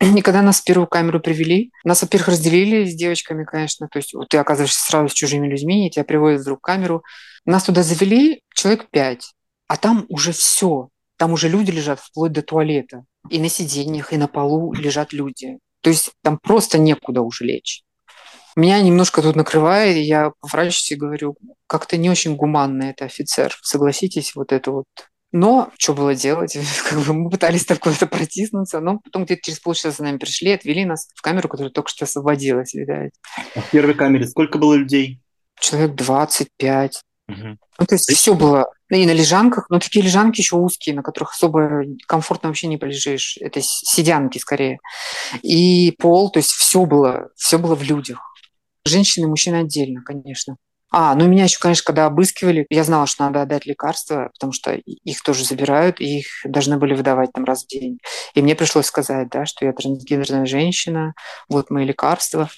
И 0.00 0.22
когда 0.22 0.42
нас 0.42 0.60
в 0.60 0.64
первую 0.64 0.88
камеру 0.88 1.20
привели, 1.20 1.70
нас, 1.84 2.02
во-первых, 2.02 2.28
разделили 2.28 2.84
с 2.84 2.94
девочками, 2.94 3.44
конечно, 3.44 3.88
то 3.88 3.98
есть 3.98 4.12
вот 4.12 4.28
ты 4.28 4.36
оказываешься 4.36 4.84
сразу 4.84 5.08
с 5.08 5.12
чужими 5.12 5.46
людьми, 5.46 5.86
и 5.86 5.90
тебя 5.90 6.04
приводят 6.04 6.40
в 6.40 6.44
другую 6.44 6.60
камеру. 6.60 7.04
Нас 7.46 7.64
туда 7.64 7.82
завели 7.82 8.42
человек 8.54 8.88
пять, 8.90 9.32
а 9.68 9.76
там 9.76 10.04
уже 10.08 10.32
все. 10.32 10.88
Там 11.16 11.32
уже 11.32 11.48
люди 11.48 11.70
лежат 11.70 12.00
вплоть 12.00 12.32
до 12.32 12.42
туалета. 12.42 13.04
И 13.30 13.38
на 13.38 13.48
сиденьях, 13.48 14.12
и 14.12 14.16
на 14.16 14.28
полу 14.28 14.72
лежат 14.72 15.12
люди. 15.12 15.58
То 15.80 15.90
есть 15.90 16.12
там 16.22 16.38
просто 16.38 16.78
некуда 16.78 17.22
уже 17.22 17.44
лечь. 17.44 17.82
Меня 18.56 18.80
немножко 18.80 19.20
тут 19.20 19.34
накрывает, 19.34 19.96
и 19.96 20.02
я 20.02 20.32
поворачиваюсь 20.40 20.92
и 20.92 20.96
говорю, 20.96 21.36
как-то 21.66 21.96
не 21.96 22.08
очень 22.08 22.36
гуманный 22.36 22.90
это 22.90 23.04
офицер, 23.04 23.56
согласитесь, 23.62 24.34
вот 24.34 24.52
это 24.52 24.70
вот. 24.70 24.84
Но 25.32 25.72
что 25.76 25.94
было 25.94 26.14
делать? 26.14 26.56
Как 26.88 27.00
бы 27.00 27.12
мы 27.12 27.30
пытались 27.30 27.64
так 27.64 27.80
куда-то 27.80 28.06
протиснуться, 28.06 28.78
но 28.78 29.00
потом 29.00 29.24
где-то 29.24 29.42
через 29.42 29.58
полчаса 29.58 29.90
за 29.90 30.04
нами 30.04 30.18
пришли, 30.18 30.52
отвели 30.52 30.84
нас 30.84 31.08
в 31.16 31.22
камеру, 31.22 31.48
которая 31.48 31.72
только 31.72 31.90
что 31.90 32.04
освободилась, 32.04 32.72
видать. 32.74 33.12
А 33.56 33.60
в 33.60 33.70
первой 33.70 33.94
камере 33.94 34.28
сколько 34.28 34.58
было 34.58 34.74
людей? 34.74 35.20
Человек 35.58 35.96
25. 35.96 37.02
Угу. 37.28 37.36
Ну, 37.78 37.86
то 37.86 37.94
есть 37.94 38.12
все 38.12 38.34
было 38.34 38.70
и 38.90 39.06
на 39.06 39.12
лежанках, 39.12 39.66
но 39.70 39.78
такие 39.78 40.04
лежанки 40.04 40.40
еще 40.40 40.56
узкие, 40.56 40.94
на 40.94 41.02
которых 41.02 41.32
особо 41.32 41.84
комфортно 42.06 42.48
вообще 42.48 42.66
не 42.66 42.76
полежишь. 42.76 43.38
Это 43.40 43.60
сидянки 43.62 44.38
скорее. 44.38 44.78
И 45.42 45.92
пол, 45.92 46.30
то 46.30 46.38
есть 46.38 46.50
все 46.50 46.84
было, 46.84 47.30
все 47.36 47.58
было 47.58 47.74
в 47.74 47.82
людях. 47.82 48.20
Женщины 48.86 49.24
и 49.24 49.28
мужчины 49.28 49.56
отдельно, 49.56 50.02
конечно. 50.02 50.56
А, 50.96 51.16
ну 51.16 51.26
меня 51.26 51.44
еще, 51.44 51.58
конечно, 51.58 51.84
когда 51.84 52.06
обыскивали, 52.06 52.66
я 52.70 52.84
знала, 52.84 53.06
что 53.06 53.24
надо 53.24 53.42
отдать 53.42 53.66
лекарства, 53.66 54.30
потому 54.32 54.52
что 54.52 54.74
их 54.74 55.22
тоже 55.22 55.44
забирают, 55.44 56.00
и 56.00 56.20
их 56.20 56.26
должны 56.44 56.76
были 56.76 56.94
выдавать 56.94 57.32
там 57.32 57.44
раз 57.44 57.64
в 57.64 57.66
день. 57.66 57.98
И 58.34 58.42
мне 58.42 58.54
пришлось 58.54 58.86
сказать, 58.86 59.28
да, 59.28 59.44
что 59.44 59.64
я 59.64 59.72
трансгендерная 59.72 60.46
женщина, 60.46 61.14
вот 61.48 61.70
мои 61.70 61.84
лекарства. 61.84 62.48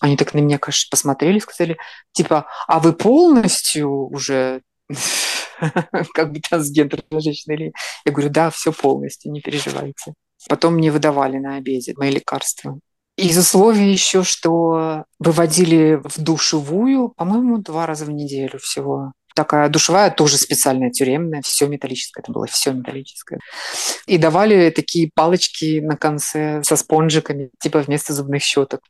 Они 0.00 0.16
так 0.16 0.32
на 0.32 0.38
меня, 0.38 0.58
конечно, 0.58 0.88
посмотрели, 0.90 1.38
сказали, 1.38 1.76
типа, 2.12 2.46
а 2.66 2.80
вы 2.80 2.94
полностью 2.94 3.90
уже 3.90 4.62
как 6.14 6.32
бы 6.32 6.40
трансгендерная 6.40 7.20
женщина 7.20 7.54
или... 7.54 7.72
Я 8.04 8.12
говорю, 8.12 8.30
да, 8.30 8.50
все 8.50 8.72
полностью, 8.72 9.32
не 9.32 9.40
переживайте. 9.40 10.14
Потом 10.48 10.74
мне 10.74 10.90
выдавали 10.90 11.38
на 11.38 11.56
обеде 11.56 11.94
мои 11.96 12.10
лекарства. 12.10 12.78
Из 13.16 13.36
условий 13.36 13.92
еще, 13.92 14.24
что 14.24 15.04
выводили 15.18 16.00
в 16.02 16.18
душевую, 16.20 17.10
по-моему, 17.10 17.58
два 17.58 17.86
раза 17.86 18.06
в 18.06 18.10
неделю 18.10 18.58
всего. 18.58 19.12
Такая 19.34 19.68
душевая, 19.68 20.10
тоже 20.10 20.36
специальная 20.36 20.90
тюремная, 20.90 21.40
все 21.42 21.66
металлическое, 21.66 22.22
это 22.22 22.32
было 22.32 22.46
все 22.46 22.72
металлическое. 22.72 23.38
И 24.06 24.18
давали 24.18 24.70
такие 24.70 25.10
палочки 25.14 25.80
на 25.80 25.96
конце 25.96 26.62
со 26.64 26.76
спонжиками, 26.76 27.50
типа 27.60 27.80
вместо 27.80 28.12
зубных 28.12 28.42
щеток. 28.42 28.80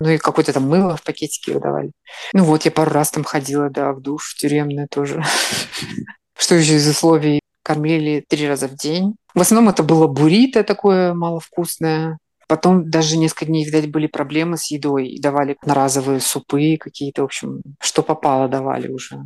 Ну 0.00 0.10
и 0.10 0.18
какое-то 0.18 0.52
там 0.52 0.68
мыло 0.68 0.96
в 0.96 1.02
пакетике 1.02 1.52
выдавали. 1.52 1.92
Ну 2.32 2.44
вот, 2.44 2.64
я 2.64 2.70
пару 2.70 2.90
раз 2.90 3.10
там 3.10 3.22
ходила, 3.22 3.68
да, 3.70 3.92
в 3.92 4.00
душ 4.00 4.34
тюремную 4.36 4.88
тоже. 4.88 5.22
Что 6.42 6.56
еще 6.56 6.74
из 6.74 6.88
условий? 6.88 7.38
Кормили 7.62 8.24
три 8.28 8.48
раза 8.48 8.66
в 8.66 8.74
день. 8.74 9.14
В 9.32 9.40
основном 9.40 9.72
это 9.72 9.84
было 9.84 10.08
буррито 10.08 10.64
такое 10.64 11.14
маловкусное, 11.14 12.18
Потом 12.48 12.90
даже 12.90 13.16
несколько 13.16 13.46
дней, 13.46 13.64
видать, 13.64 13.92
были 13.92 14.08
проблемы 14.08 14.56
с 14.56 14.72
едой. 14.72 15.16
Давали 15.20 15.56
одноразовые 15.62 16.18
супы 16.18 16.76
какие-то, 16.78 17.22
в 17.22 17.26
общем, 17.26 17.62
что 17.80 18.02
попало 18.02 18.48
давали 18.48 18.88
уже. 18.88 19.20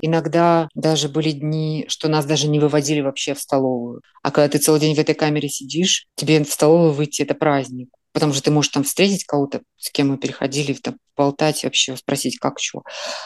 Иногда 0.00 0.68
даже 0.74 1.10
были 1.10 1.32
дни, 1.32 1.84
что 1.88 2.08
нас 2.08 2.24
даже 2.24 2.48
не 2.48 2.58
выводили 2.58 3.02
вообще 3.02 3.34
в 3.34 3.38
столовую. 3.40 4.00
А 4.22 4.30
когда 4.30 4.48
ты 4.48 4.58
целый 4.58 4.80
день 4.80 4.96
в 4.96 4.98
этой 4.98 5.14
камере 5.14 5.50
сидишь, 5.50 6.06
тебе 6.16 6.42
в 6.42 6.48
столовую 6.48 6.92
выйти– 6.92 7.20
это 7.22 7.34
праздник. 7.34 7.90
Потому 8.12 8.32
что 8.32 8.42
ты 8.42 8.50
можешь 8.50 8.70
там 8.70 8.84
встретить 8.84 9.24
кого-то, 9.24 9.62
с 9.78 9.90
кем 9.90 10.10
мы 10.10 10.18
переходили, 10.18 10.74
там, 10.74 10.96
болтать 11.16 11.64
вообще, 11.64 11.96
спросить, 11.96 12.38
как 12.38 12.58
что. 12.58 12.82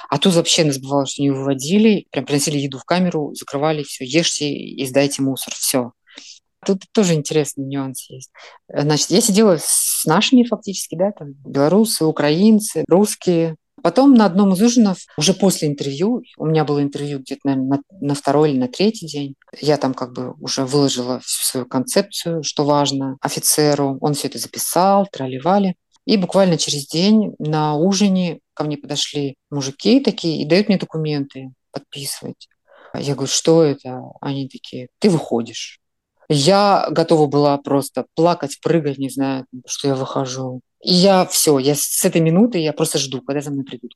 А 0.09 0.19
тут 0.19 0.35
вообще 0.35 0.65
нас 0.65 0.79
бывало, 0.79 1.07
что 1.07 1.23
не 1.23 1.31
выводили, 1.31 2.07
прям 2.11 2.25
приносили 2.25 2.59
еду 2.59 2.79
в 2.79 2.85
камеру, 2.85 3.35
закрывали, 3.35 3.83
все, 3.83 4.05
ешьте 4.05 4.49
и 4.49 4.87
сдайте 4.87 5.23
мусор, 5.23 5.53
все. 5.55 5.93
Тут 6.65 6.85
тоже 6.93 7.15
интересный 7.15 7.65
нюанс 7.65 8.09
есть. 8.11 8.31
Значит, 8.69 9.11
я 9.11 9.21
сидела 9.21 9.59
с 9.61 10.05
нашими 10.05 10.45
фактически, 10.45 10.97
да, 10.97 11.13
там, 11.13 11.33
белорусы, 11.45 12.05
украинцы, 12.05 12.85
русские. 12.89 13.57
Потом 13.83 14.15
на 14.15 14.25
одном 14.25 14.55
из 14.55 14.63
ужинов, 14.63 14.99
уже 15.19 15.35
после 15.35 15.69
интервью, 15.69 16.23
у 16.39 16.47
меня 16.47 16.65
было 16.65 16.83
интервью 16.83 17.19
где-то, 17.19 17.41
наверное, 17.45 17.83
на, 17.91 18.09
на 18.09 18.15
второй 18.15 18.51
или 18.51 18.59
на 18.59 18.69
третий 18.69 19.07
день, 19.07 19.35
я 19.61 19.77
там 19.77 19.95
как 19.95 20.13
бы 20.13 20.33
уже 20.41 20.65
выложила 20.65 21.21
всю 21.21 21.45
свою 21.45 21.67
концепцию, 21.67 22.43
что 22.43 22.65
важно 22.65 23.17
офицеру. 23.21 23.99
Он 24.01 24.15
все 24.15 24.29
это 24.29 24.39
записал, 24.39 25.07
тролливали. 25.07 25.77
И 26.07 26.17
буквально 26.17 26.57
через 26.57 26.87
день 26.87 27.35
на 27.39 27.75
ужине 27.75 28.41
ко 28.55 28.65
мне 28.65 28.79
подошли 28.79 29.37
мужики 29.51 30.01
такие 30.01 30.41
и 30.41 30.47
дают 30.47 30.69
мне 30.69 30.79
документы 30.79 31.51
подписывать. 31.73 32.49
Я 32.95 33.15
говорю, 33.15 33.31
что 33.31 33.63
это? 33.63 34.01
Они 34.21 34.49
такие, 34.49 34.89
ты 34.99 35.11
выходишь. 35.11 35.81
Я 36.29 36.89
готова 36.91 37.27
была 37.27 37.57
просто 37.59 38.07
плакать, 38.15 38.59
прыгать, 38.61 38.99
не 38.99 39.11
знаю, 39.11 39.47
что 39.67 39.89
я 39.89 39.95
выхожу. 39.95 40.61
И 40.83 40.93
я 40.93 41.27
все, 41.27 41.59
я 41.59 41.75
с 41.75 42.05
этой 42.05 42.21
минуты 42.21 42.59
я 42.59 42.73
просто 42.73 42.99
жду, 42.99 43.21
когда 43.23 43.41
за 43.41 43.51
мной 43.51 43.65
придут. 43.65 43.93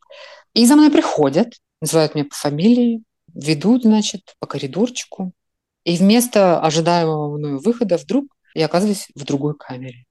И 0.54 0.66
за 0.66 0.76
мной 0.76 0.90
приходят, 0.90 1.54
называют 1.80 2.14
меня 2.14 2.24
по 2.24 2.34
фамилии, 2.34 3.02
ведут, 3.34 3.82
значит, 3.82 4.34
по 4.38 4.46
коридорчику. 4.46 5.32
И 5.84 5.96
вместо 5.96 6.60
ожидаемого 6.60 7.36
мною 7.36 7.60
выхода 7.60 7.96
вдруг 7.96 8.26
я 8.54 8.66
оказываюсь 8.66 9.08
в 9.14 9.24
другой 9.24 9.54
камере. 9.56 10.04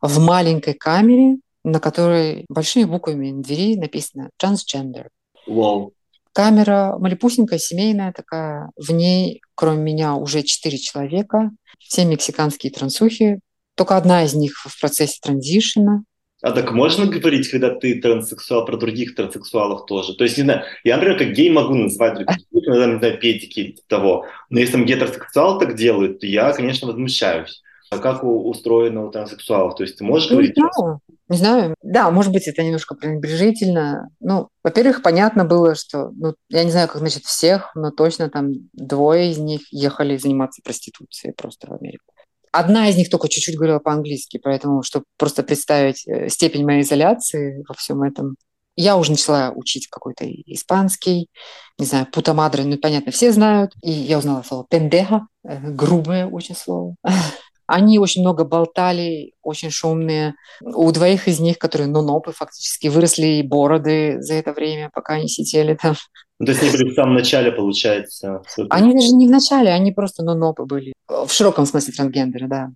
В 0.00 0.18
маленькой 0.20 0.74
камере, 0.74 1.38
на 1.64 1.80
которой 1.80 2.44
большими 2.48 2.84
буквами 2.84 3.30
на 3.30 3.42
двери 3.42 3.76
написано 3.76 4.30
«Transgender». 4.40 5.08
Wow. 5.48 5.90
Камера 6.32 6.96
малепусенькая, 6.98 7.58
семейная 7.58 8.12
такая. 8.12 8.70
В 8.76 8.92
ней, 8.92 9.40
кроме 9.54 9.82
меня, 9.82 10.14
уже 10.16 10.42
четыре 10.42 10.76
человека. 10.76 11.50
Все 11.78 12.04
мексиканские 12.04 12.70
трансухи. 12.72 13.40
Только 13.74 13.96
одна 13.96 14.24
из 14.24 14.34
них 14.34 14.52
в 14.54 14.80
процессе 14.80 15.18
транзишена. 15.22 16.02
А 16.46 16.52
так 16.52 16.70
можно 16.70 17.06
говорить, 17.06 17.50
когда 17.50 17.74
ты 17.74 18.00
транссексуал, 18.00 18.64
про 18.64 18.76
других 18.76 19.16
транссексуалов 19.16 19.84
тоже? 19.86 20.14
То 20.14 20.22
есть, 20.22 20.38
не 20.38 20.44
знаю, 20.44 20.62
я, 20.84 20.94
например, 20.94 21.18
как 21.18 21.32
гей 21.32 21.50
могу 21.50 21.74
назвать 21.74 22.14
других, 22.14 22.46
иногда, 22.52 22.86
не 22.86 22.98
знаю, 23.00 23.18
педики 23.18 23.76
того. 23.88 24.26
Но 24.48 24.60
если 24.60 24.74
там 24.74 24.84
гетеросексуал 24.84 25.58
так 25.58 25.74
делают, 25.74 26.20
то 26.20 26.26
я, 26.28 26.52
конечно, 26.52 26.86
возмущаюсь. 26.86 27.64
А 27.90 27.98
как 27.98 28.22
у, 28.22 28.48
устроено 28.48 29.06
у 29.06 29.10
транссексуалов? 29.10 29.74
То 29.74 29.82
есть 29.82 29.98
ты 29.98 30.04
можешь 30.04 30.30
не 30.30 30.36
говорить? 30.36 30.54
Знаю. 30.56 31.00
Не 31.28 31.36
знаю. 31.36 31.74
Да, 31.82 32.12
может 32.12 32.32
быть, 32.32 32.46
это 32.46 32.62
немножко 32.62 32.94
пренебрежительно. 32.94 34.08
Ну, 34.20 34.46
во-первых, 34.62 35.02
понятно 35.02 35.44
было, 35.44 35.74
что, 35.74 36.12
ну, 36.14 36.36
я 36.48 36.62
не 36.62 36.70
знаю, 36.70 36.86
как 36.86 36.98
значит 36.98 37.24
всех, 37.24 37.72
но 37.74 37.90
точно 37.90 38.30
там 38.30 38.52
двое 38.72 39.32
из 39.32 39.38
них 39.38 39.62
ехали 39.72 40.16
заниматься 40.16 40.62
проституцией 40.62 41.34
просто 41.36 41.66
в 41.66 41.72
Америку. 41.72 42.04
Одна 42.58 42.88
из 42.88 42.96
них 42.96 43.10
только 43.10 43.28
чуть-чуть 43.28 43.56
говорила 43.56 43.80
по-английски, 43.80 44.40
поэтому, 44.42 44.82
чтобы 44.82 45.04
просто 45.18 45.42
представить 45.42 46.06
э, 46.08 46.30
степень 46.30 46.64
моей 46.64 46.80
изоляции 46.80 47.62
во 47.68 47.74
всем 47.74 48.02
этом, 48.02 48.36
я 48.76 48.96
уже 48.96 49.10
начала 49.10 49.52
учить 49.54 49.88
какой-то 49.88 50.24
испанский, 50.26 51.28
не 51.78 51.84
знаю, 51.84 52.06
путамадре, 52.10 52.64
ну, 52.64 52.78
понятно, 52.78 53.12
все 53.12 53.30
знают. 53.30 53.72
И 53.82 53.90
я 53.90 54.16
узнала 54.16 54.42
слово 54.42 54.64
пендеха, 54.70 55.26
э, 55.44 55.58
грубое 55.70 56.26
очень 56.26 56.56
слово. 56.56 56.94
Они 57.66 57.98
очень 57.98 58.22
много 58.22 58.44
болтали, 58.44 59.32
очень 59.42 59.70
шумные. 59.70 60.34
У 60.60 60.90
двоих 60.92 61.28
из 61.28 61.40
них, 61.40 61.58
которые 61.58 61.88
нонопы 61.88 62.32
фактически, 62.32 62.88
выросли 62.88 63.42
бороды 63.42 64.20
за 64.20 64.34
это 64.34 64.52
время, 64.52 64.90
пока 64.92 65.14
они 65.14 65.28
сидели 65.28 65.74
там. 65.80 65.94
Ну, 66.38 66.46
то 66.46 66.52
есть 66.52 66.62
они 66.62 66.72
были 66.72 66.90
в 66.90 66.94
самом 66.94 67.14
начале, 67.14 67.50
получается. 67.50 68.42
Они 68.70 68.92
даже 68.92 69.12
не 69.14 69.26
в 69.26 69.30
начале, 69.30 69.70
они 69.70 69.92
просто 69.92 70.22
нонопы 70.22 70.64
были. 70.64 70.92
В 71.08 71.30
широком 71.30 71.66
смысле 71.66 71.94
трансгендеры, 71.94 72.46
да. 72.46 72.68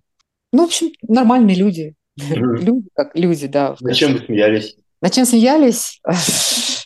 Ну, 0.51 0.63
в 0.63 0.67
общем, 0.67 0.91
нормальные 1.07 1.55
люди. 1.55 1.95
Люди 2.17 2.87
как 2.93 3.15
люди, 3.15 3.47
да. 3.47 3.75
На 3.79 3.93
чем 3.93 4.13
вы 4.13 4.19
смеялись? 4.19 4.75
На 5.01 5.09
чем 5.09 5.25
смеялись? 5.25 6.01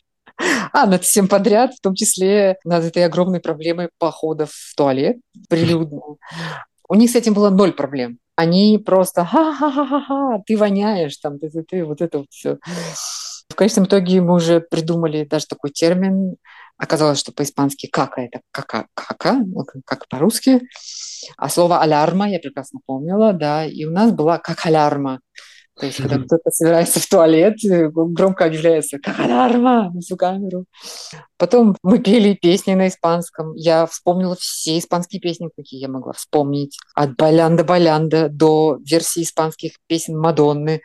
А, 0.73 0.85
над 0.87 1.05
всем 1.05 1.29
подряд, 1.29 1.73
в 1.73 1.79
том 1.79 1.95
числе 1.95 2.57
над 2.65 2.83
этой 2.83 3.05
огромной 3.05 3.39
проблемой 3.39 3.87
походов 3.97 4.51
в 4.51 4.75
туалет 4.75 5.15
прилюдно. 5.47 6.01
У 6.87 6.95
них 6.95 7.09
с 7.09 7.15
этим 7.15 7.33
было 7.33 7.49
ноль 7.49 7.73
проблем. 7.73 8.19
Они 8.35 8.81
просто 8.83 9.23
ха-ха-ха-ха, 9.25 10.41
ты 10.45 10.57
воняешь, 10.57 11.17
там, 11.17 11.39
ты, 11.39 11.49
ты, 11.49 11.63
ты, 11.63 11.85
вот 11.85 12.01
это 12.01 12.19
вот 12.19 12.27
все. 12.29 12.57
В 13.49 13.55
конечном 13.55 13.85
итоге 13.85 14.21
мы 14.21 14.33
уже 14.35 14.59
придумали 14.59 15.23
даже 15.23 15.45
такой 15.47 15.71
термин. 15.71 16.35
Оказалось, 16.77 17.19
что 17.19 17.31
по-испански 17.31 17.87
кака– 17.87 18.21
это 18.23 18.41
кака, 18.51 18.87
кака, 18.93 19.39
как 19.85 20.07
по-русски. 20.09 20.61
А 21.37 21.47
слово 21.47 21.79
алярма 21.79 22.29
я 22.29 22.39
прекрасно 22.39 22.79
помнила, 22.85 23.31
да. 23.31 23.65
И 23.65 23.85
у 23.85 23.91
нас 23.91 24.11
была 24.11 24.39
как 24.39 24.65
алярма. 24.65 25.21
То 25.79 25.85
есть, 25.85 25.97
когда 25.97 26.19
кто-то 26.19 26.49
собирается 26.51 26.99
в 26.99 27.07
туалет, 27.07 27.55
э, 27.65 27.89
громко 27.89 28.45
объявляется 28.45 28.97
на 29.17 29.99
всю 29.99 30.15
камеру. 30.15 30.65
Потом 31.37 31.75
мы 31.83 31.99
пели 31.99 32.33
песни 32.33 32.73
на 32.75 32.87
испанском. 32.87 33.53
Я 33.55 33.85
вспомнила 33.85 34.35
все 34.39 34.79
испанские 34.79 35.19
песни, 35.19 35.49
какие 35.55 35.81
я 35.81 35.89
могла 35.89 36.13
вспомнить. 36.13 36.77
От 36.93 37.15
«Балянда-балянда» 37.17 38.29
до 38.29 38.77
версии 38.85 39.23
испанских 39.23 39.73
песен 39.87 40.17
Мадонны. 40.17 40.81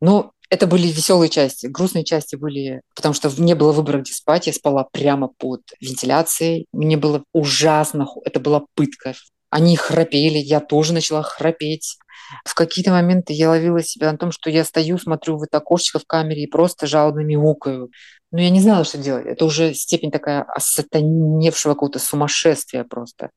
Ну, 0.00 0.32
это 0.48 0.66
были 0.66 0.88
веселые 0.88 1.28
части. 1.28 1.66
Грустные 1.66 2.04
части 2.04 2.36
были, 2.36 2.80
потому 2.96 3.14
что 3.14 3.30
не 3.38 3.54
было 3.54 3.72
выбора, 3.72 4.00
где 4.00 4.12
спать. 4.12 4.46
Я 4.46 4.52
спала 4.52 4.88
прямо 4.90 5.28
под 5.38 5.60
вентиляцией. 5.80 6.66
Мне 6.72 6.96
было 6.96 7.22
ужасно. 7.32 8.06
Это 8.24 8.40
была 8.40 8.64
пытка. 8.74 9.14
Они 9.50 9.76
храпели, 9.76 10.38
я 10.38 10.60
тоже 10.60 10.92
начала 10.92 11.22
храпеть. 11.22 11.98
В 12.44 12.54
какие-то 12.54 12.92
моменты 12.92 13.32
я 13.32 13.50
ловила 13.50 13.82
себя 13.82 14.12
на 14.12 14.18
том, 14.18 14.30
что 14.30 14.50
я 14.50 14.64
стою, 14.64 14.98
смотрю 14.98 15.36
в 15.36 15.42
это 15.42 15.58
окошечко 15.58 15.98
в 15.98 16.06
камере 16.06 16.44
и 16.44 16.50
просто 16.50 16.86
жалобно 16.86 17.20
мяукаю. 17.20 17.90
Но 18.30 18.40
я 18.40 18.50
не 18.50 18.60
знала, 18.60 18.84
что 18.84 18.98
делать. 18.98 19.26
Это 19.26 19.44
уже 19.44 19.74
степень 19.74 20.12
такая 20.12 20.42
осатаневшего 20.42 21.74
какого-то 21.74 21.98
сумасшествия 21.98 22.84
просто. 22.84 23.30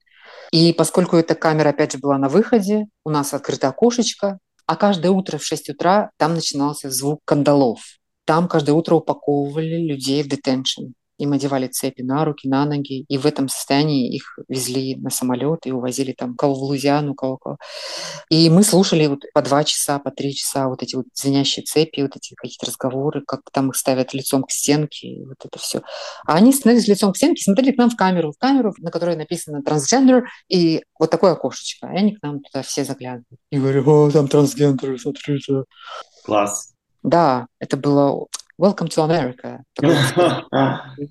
И 0.51 0.71
поскольку 0.73 1.17
эта 1.17 1.33
камера, 1.33 1.69
опять 1.69 1.93
же, 1.93 1.97
была 1.97 2.19
на 2.19 2.29
выходе, 2.29 2.85
у 3.03 3.09
нас 3.09 3.33
открыто 3.33 3.69
окошечко, 3.69 4.37
а 4.67 4.75
каждое 4.75 5.11
утро 5.11 5.37
в 5.37 5.43
6 5.43 5.71
утра 5.71 6.11
там 6.17 6.35
начинался 6.35 6.91
звук 6.91 7.21
кандалов. 7.25 7.79
Там 8.25 8.47
каждое 8.47 8.73
утро 8.73 8.95
упаковывали 8.95 9.87
людей 9.87 10.23
в 10.23 10.29
детеншн. 10.29 10.93
Им 11.23 11.31
одевали 11.31 11.67
цепи 11.67 12.01
на 12.01 12.25
руки, 12.25 12.49
на 12.49 12.65
ноги, 12.65 13.05
и 13.07 13.17
в 13.17 13.25
этом 13.25 13.47
состоянии 13.47 14.13
их 14.13 14.37
везли 14.49 14.97
на 14.97 15.09
самолет 15.09 15.65
и 15.65 15.71
увозили 15.71 16.11
там 16.11 16.35
кого 16.35 16.53
в 16.53 16.63
Лузиану, 16.63 17.15
кого, 17.15 17.37
кого. 17.37 17.57
И 18.29 18.49
мы 18.49 18.63
слушали 18.63 19.07
вот 19.07 19.21
по 19.33 19.41
два 19.41 19.63
часа, 19.63 19.99
по 19.99 20.11
три 20.11 20.35
часа 20.35 20.67
вот 20.67 20.83
эти 20.83 20.95
вот 20.95 21.05
звенящие 21.13 21.63
цепи, 21.63 22.01
вот 22.01 22.17
эти 22.17 22.33
какие-то 22.35 22.65
разговоры, 22.65 23.23
как 23.25 23.41
там 23.53 23.69
их 23.69 23.77
ставят 23.77 24.13
лицом 24.13 24.43
к 24.43 24.51
стенке, 24.51 25.07
и 25.07 25.25
вот 25.25 25.37
это 25.45 25.57
все. 25.59 25.81
А 26.25 26.35
они 26.35 26.51
становились 26.51 26.89
лицом 26.89 27.13
к 27.13 27.17
стенке, 27.17 27.41
смотрели 27.41 27.71
к 27.71 27.77
нам 27.77 27.89
в 27.89 27.95
камеру, 27.95 28.33
в 28.33 28.37
камеру, 28.37 28.73
на 28.79 28.91
которой 28.91 29.15
написано 29.15 29.63
«трансгендер», 29.63 30.25
и 30.49 30.83
вот 30.99 31.09
такое 31.09 31.31
окошечко. 31.31 31.87
И 31.87 31.97
они 31.97 32.15
к 32.15 32.21
нам 32.21 32.41
туда 32.41 32.63
все 32.63 32.83
заглядывают. 32.83 33.39
И 33.49 33.57
говорят, 33.57 33.87
о, 33.87 34.11
там 34.11 34.27
трансгендер, 34.27 34.99
смотрите. 34.99 35.63
Класс. 36.25 36.73
Да, 37.01 37.47
это 37.59 37.77
было 37.77 38.27
Welcome 38.55 38.87
to 38.89 39.03
America. 39.03 39.63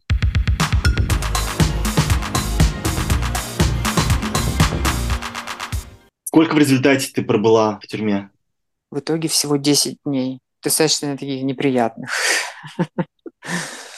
Сколько 6.22 6.54
в 6.54 6.58
результате 6.58 7.10
ты 7.12 7.24
пробыла 7.24 7.80
в 7.82 7.86
тюрьме? 7.88 8.30
В 8.92 9.00
итоге 9.00 9.26
всего 9.26 9.56
10 9.56 9.98
дней. 10.04 10.38
Достаточно 10.62 11.16
таких 11.18 11.42
неприятных. 11.42 12.12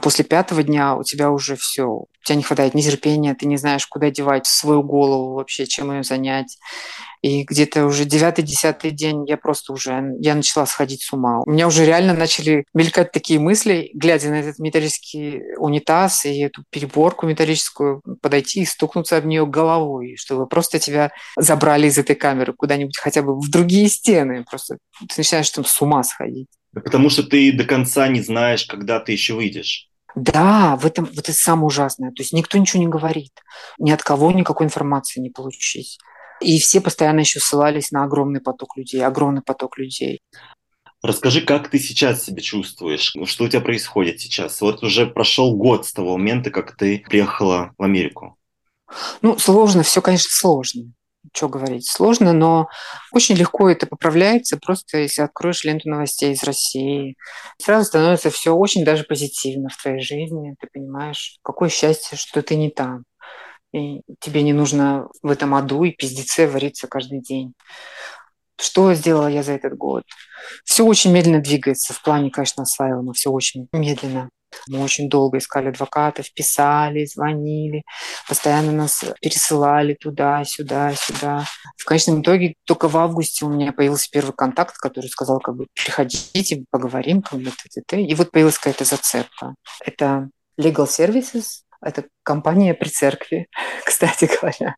После 0.00 0.24
пятого 0.24 0.62
дня 0.62 0.96
у 0.96 1.02
тебя 1.02 1.30
уже 1.30 1.57
все, 1.57 1.85
у 1.85 2.07
тебя 2.24 2.37
не 2.37 2.42
хватает 2.42 2.74
нетерпения, 2.74 3.35
ты 3.35 3.46
не 3.46 3.57
знаешь, 3.57 3.87
куда 3.87 4.11
девать 4.11 4.46
свою 4.46 4.83
голову 4.83 5.35
вообще, 5.35 5.66
чем 5.66 5.92
ее 5.92 6.02
занять. 6.02 6.59
И 7.22 7.42
где-то 7.42 7.87
уже 7.87 8.04
девятый-десятый 8.04 8.90
день 8.90 9.26
я 9.26 9.38
просто 9.38 9.72
уже, 9.72 10.12
я 10.20 10.35
начала 10.35 10.66
сходить 10.66 11.02
с 11.02 11.12
ума. 11.14 11.40
У 11.46 11.50
меня 11.50 11.66
уже 11.66 11.87
реально 11.87 12.12
начали 12.12 12.66
мелькать 12.74 13.12
такие 13.12 13.40
мысли, 13.40 13.90
глядя 13.94 14.28
на 14.28 14.40
этот 14.40 14.59
металлический 14.59 15.40
унитаз 15.57 16.26
и 16.26 16.38
эту 16.40 16.64
переборку 16.68 17.26
металлическую, 17.26 18.02
подойти 18.20 18.61
и 18.61 18.66
стукнуться 18.66 19.16
об 19.16 19.24
нее 19.24 19.46
головой, 19.46 20.16
чтобы 20.16 20.46
просто 20.46 20.78
тебя 20.78 21.12
забрали 21.38 21.87
из 21.87 21.96
этой 21.96 22.14
камеры 22.14 22.52
куда-нибудь 22.52 22.98
хотя 22.98 23.22
бы 23.22 23.40
в 23.40 23.48
другие 23.48 23.88
стены. 23.88 24.44
Просто 24.44 24.76
ты 25.00 25.14
начинаешь 25.16 25.48
там 25.48 25.64
с 25.64 25.80
ума 25.80 26.02
сходить. 26.02 26.48
Потому 26.74 27.10
что 27.10 27.22
ты 27.22 27.52
до 27.52 27.64
конца 27.64 28.08
не 28.08 28.20
знаешь, 28.20 28.64
когда 28.64 29.00
ты 29.00 29.12
еще 29.12 29.34
выйдешь. 29.34 29.88
Да, 30.14 30.76
в 30.76 30.87
этом 30.87 31.06
вот 31.06 31.18
это 31.18 31.32
самое 31.32 31.66
ужасное. 31.66 32.10
То 32.10 32.22
есть 32.22 32.32
никто 32.32 32.58
ничего 32.58 32.82
не 32.82 32.88
говорит, 32.88 33.32
ни 33.78 33.90
от 33.90 34.02
кого 34.02 34.30
никакой 34.32 34.66
информации 34.66 35.20
не 35.20 35.30
получить. 35.30 35.98
И 36.40 36.58
все 36.58 36.80
постоянно 36.80 37.20
еще 37.20 37.40
ссылались 37.40 37.90
на 37.90 38.04
огромный 38.04 38.40
поток 38.40 38.76
людей, 38.76 39.04
огромный 39.04 39.42
поток 39.42 39.78
людей. 39.78 40.20
Расскажи, 41.02 41.42
как 41.42 41.68
ты 41.68 41.78
сейчас 41.78 42.24
себя 42.24 42.40
чувствуешь? 42.42 43.14
Что 43.24 43.44
у 43.44 43.48
тебя 43.48 43.60
происходит 43.60 44.20
сейчас? 44.20 44.60
Вот 44.60 44.82
уже 44.82 45.06
прошел 45.06 45.56
год 45.56 45.87
с 45.87 45.92
того 45.92 46.16
момента, 46.16 46.50
как 46.50 46.76
ты 46.76 47.04
приехала 47.06 47.72
в 47.76 47.82
Америку. 47.82 48.37
Ну, 49.20 49.38
сложно, 49.38 49.82
все, 49.82 50.00
конечно, 50.00 50.30
сложно 50.30 50.92
что 51.32 51.48
говорить, 51.48 51.88
сложно, 51.88 52.32
но 52.32 52.68
очень 53.12 53.34
легко 53.34 53.68
это 53.68 53.87
поправляется, 53.87 54.58
просто 54.58 54.98
если 54.98 55.22
откроешь 55.22 55.64
ленту 55.64 55.88
новостей 55.88 56.32
из 56.32 56.42
России. 56.42 57.16
Сразу 57.60 57.87
становится 57.87 58.30
все 58.30 58.52
очень 58.52 58.84
даже 58.84 59.04
позитивно 59.04 59.68
в 59.68 59.80
твоей 59.80 60.00
жизни. 60.00 60.54
Ты 60.60 60.68
понимаешь, 60.72 61.38
какое 61.42 61.68
счастье, 61.68 62.18
что 62.18 62.42
ты 62.42 62.56
не 62.56 62.70
там. 62.70 63.04
И 63.72 64.02
тебе 64.20 64.42
не 64.42 64.52
нужно 64.52 65.08
в 65.22 65.30
этом 65.30 65.54
аду 65.54 65.82
и 65.84 65.90
пиздеце 65.90 66.46
вариться 66.46 66.87
каждый 66.87 67.20
день. 67.20 67.54
Что 68.56 68.94
сделала 68.94 69.26
я 69.26 69.42
за 69.42 69.52
этот 69.52 69.76
год? 69.76 70.04
Все 70.64 70.84
очень 70.84 71.12
медленно 71.12 71.40
двигается 71.40 71.92
в 71.92 72.02
плане, 72.02 72.30
конечно, 72.30 72.62
асайлума, 72.62 73.12
все 73.12 73.30
очень 73.30 73.66
медленно. 73.72 74.30
Мы 74.69 74.83
очень 74.83 75.09
долго 75.09 75.38
искали 75.38 75.69
адвокатов, 75.69 76.33
писали, 76.33 77.05
звонили, 77.05 77.83
постоянно 78.29 78.73
нас 78.73 79.05
пересылали 79.21 79.95
туда, 79.95 80.45
сюда, 80.45 80.95
сюда. 80.95 81.45
В 81.77 81.85
конечном 81.85 82.23
итоге 82.23 82.55
только 82.64 82.88
в 82.88 82.97
августе 82.97 83.45
у 83.45 83.49
меня 83.49 83.73
появился 83.73 84.09
первый 84.11 84.33
контакт, 84.35 84.77
который 84.77 85.07
сказал, 85.07 85.40
как 85.40 85.57
бы, 85.57 85.67
приходите, 85.75 86.64
поговорим, 86.71 87.23
как 87.23 87.40
бы, 87.40 87.51
т, 87.51 87.69
т, 87.73 87.83
т. 87.87 88.03
и 88.03 88.14
вот 88.14 88.31
появилась 88.31 88.59
какая-то 88.59 88.85
зацепка. 88.85 89.55
Это 89.85 90.29
Legal 90.61 90.87
Services, 90.87 91.62
это 91.83 92.05
компания 92.23 92.75
при 92.75 92.88
церкви, 92.88 93.49
кстати 93.85 94.29
говоря 94.40 94.77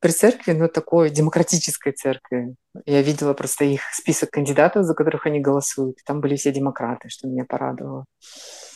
при 0.00 0.10
церкви, 0.10 0.52
но 0.52 0.68
такой 0.68 1.10
демократической 1.10 1.92
церкви. 1.92 2.54
Я 2.86 3.02
видела 3.02 3.34
просто 3.34 3.64
их 3.64 3.82
список 3.92 4.30
кандидатов, 4.30 4.84
за 4.84 4.94
которых 4.94 5.26
они 5.26 5.40
голосуют. 5.40 5.98
Там 6.04 6.20
были 6.20 6.36
все 6.36 6.52
демократы, 6.52 7.08
что 7.08 7.28
меня 7.28 7.44
порадовало. 7.44 8.04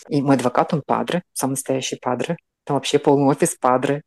И 0.08 0.20
мой 0.20 0.36
адвокат, 0.36 0.74
он 0.74 0.82
падре, 0.84 1.22
самый 1.32 1.52
настоящий 1.52 1.96
падре. 1.96 2.36
Там 2.64 2.76
вообще 2.76 2.98
полный 2.98 3.26
офис 3.26 3.56
падре. 3.60 4.02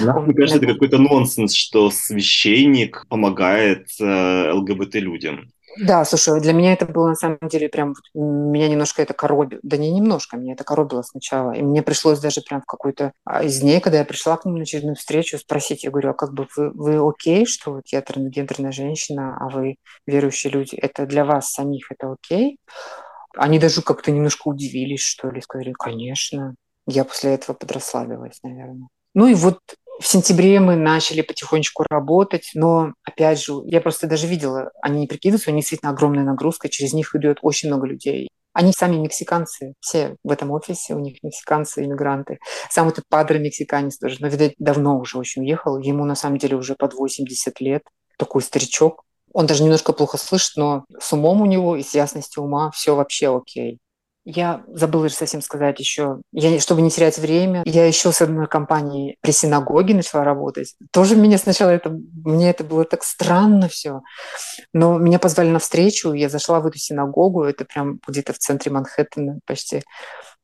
Да, 0.00 0.20
мне 0.20 0.34
кажется, 0.34 0.58
это 0.58 0.72
какой-то 0.72 0.98
нонсенс, 0.98 1.52
что 1.54 1.90
священник 1.90 3.04
помогает 3.08 3.88
э, 4.00 4.52
ЛГБТ-людям. 4.52 5.50
Да, 5.80 6.04
слушай, 6.04 6.40
для 6.40 6.52
меня 6.52 6.72
это 6.72 6.86
было 6.86 7.08
на 7.08 7.14
самом 7.14 7.38
деле 7.42 7.68
прям, 7.68 7.94
меня 8.14 8.68
немножко 8.68 9.00
это 9.00 9.14
коробило, 9.14 9.60
да 9.62 9.76
не 9.76 9.90
немножко, 9.92 10.36
меня 10.36 10.54
это 10.54 10.64
коробило 10.64 11.02
сначала, 11.02 11.52
и 11.52 11.62
мне 11.62 11.82
пришлось 11.82 12.18
даже 12.18 12.40
прям 12.40 12.62
в 12.62 12.66
какой-то 12.66 13.12
а, 13.24 13.44
из 13.44 13.60
дней, 13.60 13.80
когда 13.80 13.98
я 13.98 14.04
пришла 14.04 14.36
к 14.36 14.44
ним 14.44 14.56
на 14.56 14.62
очередную 14.62 14.96
встречу, 14.96 15.38
спросить, 15.38 15.84
я 15.84 15.90
говорю, 15.90 16.10
а 16.10 16.14
как 16.14 16.32
бы 16.32 16.48
вы, 16.56 16.70
вы 16.70 17.08
окей, 17.08 17.46
что 17.46 17.74
вот 17.74 17.84
я 17.88 18.02
трансгендерная 18.02 18.72
женщина, 18.72 19.36
а 19.38 19.48
вы 19.50 19.76
верующие 20.06 20.52
люди, 20.52 20.74
это 20.74 21.06
для 21.06 21.24
вас 21.24 21.52
самих 21.52 21.92
это 21.92 22.12
окей? 22.12 22.58
Они 23.36 23.60
даже 23.60 23.82
как-то 23.82 24.10
немножко 24.10 24.48
удивились, 24.48 25.02
что 25.02 25.30
ли, 25.30 25.40
сказали, 25.40 25.72
конечно. 25.78 26.56
Я 26.86 27.04
после 27.04 27.34
этого 27.34 27.54
подрославилась, 27.54 28.40
наверное. 28.42 28.88
Ну 29.14 29.28
и 29.28 29.34
вот 29.34 29.60
в 29.98 30.06
сентябре 30.06 30.60
мы 30.60 30.76
начали 30.76 31.22
потихонечку 31.22 31.84
работать, 31.88 32.50
но, 32.54 32.92
опять 33.04 33.40
же, 33.40 33.54
я 33.64 33.80
просто 33.80 34.06
даже 34.06 34.26
видела, 34.26 34.70
они 34.80 35.00
не 35.00 35.06
прикидываются, 35.06 35.50
у 35.50 35.54
них 35.54 35.62
действительно 35.62 35.90
огромная 35.90 36.24
нагрузка, 36.24 36.68
через 36.68 36.92
них 36.92 37.14
идет 37.14 37.38
очень 37.42 37.68
много 37.68 37.86
людей. 37.86 38.28
Они 38.52 38.72
сами 38.72 38.96
мексиканцы, 38.96 39.74
все 39.80 40.16
в 40.24 40.32
этом 40.32 40.50
офисе, 40.50 40.94
у 40.94 40.98
них 40.98 41.22
мексиканцы, 41.22 41.84
иммигранты. 41.84 42.38
Сам 42.70 42.88
этот 42.88 43.04
падре 43.08 43.38
мексиканец 43.38 43.98
тоже, 43.98 44.16
но, 44.20 44.28
видать, 44.28 44.54
давно 44.58 44.98
уже 44.98 45.18
очень 45.18 45.42
уехал. 45.42 45.78
Ему 45.78 46.04
на 46.04 46.14
самом 46.14 46.38
деле 46.38 46.56
уже 46.56 46.74
под 46.74 46.94
80 46.94 47.60
лет. 47.60 47.82
Такой 48.18 48.42
старичок. 48.42 49.04
Он 49.32 49.46
даже 49.46 49.62
немножко 49.62 49.92
плохо 49.92 50.16
слышит, 50.16 50.56
но 50.56 50.84
с 50.98 51.12
умом 51.12 51.42
у 51.42 51.46
него 51.46 51.76
и 51.76 51.82
с 51.82 51.94
ясностью 51.94 52.42
ума 52.42 52.70
все 52.72 52.96
вообще 52.96 53.36
окей. 53.36 53.78
Я 54.24 54.62
забыла 54.68 55.08
же 55.08 55.14
совсем 55.14 55.40
сказать 55.40 55.80
еще, 55.80 56.20
я, 56.32 56.60
чтобы 56.60 56.82
не 56.82 56.90
терять 56.90 57.18
время, 57.18 57.62
я 57.64 57.86
еще 57.86 58.12
с 58.12 58.20
одной 58.20 58.46
компанией 58.46 59.16
при 59.22 59.30
синагоге 59.30 59.94
начала 59.94 60.22
работать. 60.22 60.74
Тоже 60.92 61.16
меня 61.16 61.38
сначала 61.38 61.70
это, 61.70 61.90
мне 61.90 62.50
это 62.50 62.62
было 62.62 62.84
так 62.84 63.04
странно 63.04 63.68
все. 63.68 64.02
Но 64.74 64.98
меня 64.98 65.18
позвали 65.18 65.48
на 65.48 65.58
встречу, 65.58 66.12
я 66.12 66.28
зашла 66.28 66.60
в 66.60 66.66
эту 66.66 66.78
синагогу, 66.78 67.44
это 67.44 67.64
прям 67.64 68.00
где-то 68.06 68.34
в 68.34 68.38
центре 68.38 68.70
Манхэттена 68.70 69.40
почти. 69.46 69.82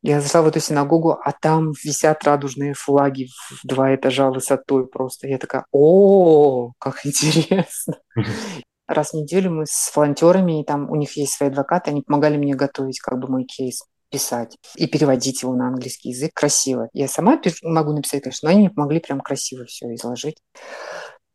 Я 0.02 0.20
зашла 0.20 0.42
в 0.42 0.46
эту 0.46 0.60
синагогу, 0.60 1.12
а 1.12 1.32
там 1.32 1.72
висят 1.82 2.24
радужные 2.24 2.74
флаги 2.74 3.28
в 3.50 3.66
два 3.66 3.94
этажа 3.94 4.30
высотой 4.30 4.86
просто. 4.86 5.28
Я 5.28 5.38
такая, 5.38 5.64
о, 5.72 6.72
как 6.78 7.04
интересно 7.04 7.98
раз 8.86 9.10
в 9.10 9.14
неделю 9.14 9.50
мы 9.50 9.66
с 9.66 9.90
волонтерами, 9.94 10.60
и 10.60 10.64
там 10.64 10.90
у 10.90 10.96
них 10.96 11.16
есть 11.16 11.34
свои 11.34 11.48
адвокаты, 11.48 11.90
они 11.90 12.02
помогали 12.02 12.36
мне 12.36 12.54
готовить 12.54 13.00
как 13.00 13.18
бы 13.18 13.28
мой 13.28 13.44
кейс 13.44 13.82
писать 14.10 14.56
и 14.76 14.86
переводить 14.86 15.42
его 15.42 15.54
на 15.54 15.68
английский 15.68 16.10
язык 16.10 16.32
красиво. 16.34 16.88
Я 16.92 17.08
сама 17.08 17.40
могу 17.62 17.92
написать, 17.92 18.22
конечно, 18.22 18.48
но 18.48 18.52
они 18.52 18.66
мне 18.66 18.70
помогли 18.70 19.00
прям 19.00 19.20
красиво 19.20 19.64
все 19.64 19.92
изложить. 19.94 20.36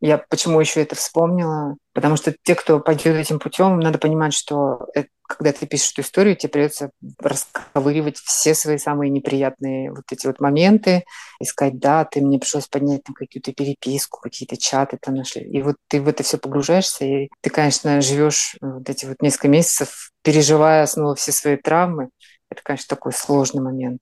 Я 0.02 0.18
почему 0.30 0.60
еще 0.62 0.82
это 0.82 0.96
вспомнила? 0.96 1.76
Потому 1.94 2.16
что 2.16 2.34
те, 2.44 2.56
кто 2.56 2.80
пойдет 2.80 3.18
этим 3.18 3.40
путем, 3.40 3.80
надо 3.80 4.00
понимать, 4.00 4.34
что 4.34 4.88
это, 4.94 5.10
когда 5.30 5.54
ты 5.54 5.68
пишешь 5.68 5.92
эту 5.92 6.02
историю, 6.02 6.36
тебе 6.36 6.50
придется 6.50 6.90
расковыривать 7.20 8.18
все 8.18 8.56
свои 8.56 8.80
самые 8.80 9.12
неприятные 9.12 9.92
вот 9.92 10.06
эти 10.12 10.26
вот 10.26 10.40
моменты, 10.40 11.04
искать 11.40 11.78
даты. 11.78 12.22
Мне 12.22 12.40
пришлось 12.40 12.68
поднять 12.68 13.04
там 13.04 13.14
какую-то 13.14 13.54
переписку, 13.54 14.20
какие-то 14.20 14.58
чаты 14.58 14.98
там 15.00 15.14
нашли. 15.14 15.44
И 15.44 15.62
вот 15.62 15.76
ты 15.88 16.02
в 16.02 16.08
это 16.08 16.24
все 16.24 16.40
погружаешься, 16.40 17.06
и 17.06 17.30
ты, 17.42 17.52
конечно, 17.52 18.02
живешь 18.02 18.56
вот 18.60 18.90
эти 18.90 19.06
вот 19.06 19.22
несколько 19.22 19.50
месяцев, 19.50 20.12
переживая 20.24 20.86
снова 20.88 21.14
все 21.14 21.32
свои 21.32 21.58
травмы. 21.58 22.10
Это, 22.50 22.64
конечно, 22.64 22.96
такой 22.96 23.14
сложный 23.14 23.62
момент. 23.62 24.02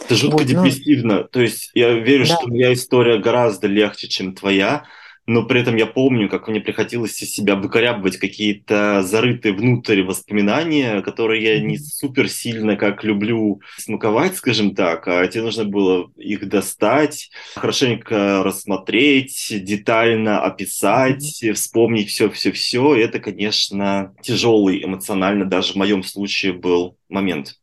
Это 0.00 0.14
жутко 0.14 0.38
вот, 0.38 0.46
депрессивно. 0.46 1.22
Ну... 1.22 1.24
То 1.24 1.40
есть 1.40 1.72
я 1.74 1.92
верю, 1.92 2.24
да. 2.24 2.36
что 2.36 2.46
моя 2.46 2.72
история 2.72 3.18
гораздо 3.18 3.66
легче, 3.66 4.06
чем 4.06 4.32
твоя 4.36 4.84
но 5.28 5.42
при 5.44 5.60
этом 5.60 5.76
я 5.76 5.84
помню, 5.84 6.28
как 6.28 6.48
мне 6.48 6.58
приходилось 6.58 7.20
из 7.22 7.32
себя 7.32 7.54
выкорябывать 7.54 8.16
какие-то 8.16 9.02
зарытые 9.02 9.52
внутрь 9.52 10.02
воспоминания, 10.02 11.02
которые 11.02 11.42
я 11.42 11.60
не 11.60 11.76
супер 11.76 12.30
сильно 12.30 12.76
как 12.76 13.04
люблю 13.04 13.60
смаковать, 13.76 14.36
скажем 14.36 14.74
так, 14.74 15.06
а 15.06 15.26
тебе 15.26 15.42
нужно 15.42 15.64
было 15.64 16.10
их 16.16 16.48
достать, 16.48 17.30
хорошенько 17.54 18.42
рассмотреть, 18.42 19.48
детально 19.50 20.40
описать, 20.40 21.44
вспомнить 21.54 22.08
все-все-все. 22.08 22.96
Это, 22.96 23.20
конечно, 23.20 24.14
тяжелый 24.22 24.82
эмоционально 24.82 25.44
даже 25.44 25.74
в 25.74 25.76
моем 25.76 26.04
случае 26.04 26.54
был 26.54 26.96
момент. 27.10 27.56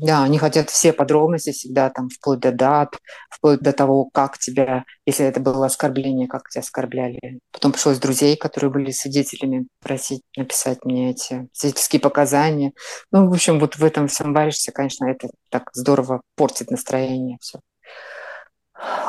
Да, 0.00 0.22
они 0.22 0.38
хотят 0.38 0.70
все 0.70 0.92
подробности 0.92 1.50
всегда, 1.50 1.90
там, 1.90 2.08
вплоть 2.08 2.40
до 2.40 2.52
дат, 2.52 2.96
вплоть 3.30 3.60
до 3.60 3.72
того, 3.72 4.08
как 4.12 4.38
тебя, 4.38 4.84
если 5.06 5.26
это 5.26 5.40
было 5.40 5.66
оскорбление, 5.66 6.28
как 6.28 6.48
тебя 6.48 6.60
оскорбляли. 6.62 7.40
Потом 7.52 7.72
пришлось 7.72 7.98
друзей, 7.98 8.36
которые 8.36 8.70
были 8.70 8.90
свидетелями, 8.90 9.66
просить 9.82 10.22
написать 10.36 10.84
мне 10.84 11.10
эти 11.10 11.48
свидетельские 11.52 12.00
показания. 12.00 12.72
Ну, 13.12 13.28
в 13.28 13.32
общем, 13.32 13.58
вот 13.58 13.76
в 13.76 13.84
этом 13.84 14.08
всем 14.08 14.32
варишься, 14.32 14.72
конечно, 14.72 15.06
это 15.06 15.28
так 15.50 15.70
здорово 15.72 16.20
портит 16.36 16.70
настроение 16.70 17.38
все. 17.40 17.60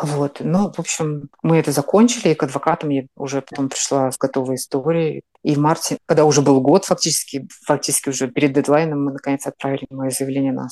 Вот. 0.02 0.38
Ну, 0.40 0.72
в 0.72 0.80
общем, 0.80 1.30
мы 1.44 1.58
это 1.58 1.72
закончили, 1.72 2.30
и 2.30 2.36
к 2.36 2.44
адвокатам 2.44 2.90
я 2.90 3.04
уже 3.16 3.42
потом 3.42 3.70
пришла 3.70 4.12
с 4.12 4.18
готовой 4.18 4.56
историей. 4.56 5.22
И 5.44 5.56
в 5.56 5.60
марте, 5.60 5.98
когда 6.06 6.26
уже 6.26 6.42
был 6.42 6.60
год 6.62 6.86
фактически, 6.86 7.48
фактически 7.66 8.10
уже 8.10 8.28
перед 8.28 8.54
дедлайном, 8.54 9.06
мы 9.06 9.14
наконец 9.14 9.46
отправили 9.46 9.86
мое 9.90 10.10
заявление 10.10 10.54
на. 10.54 10.68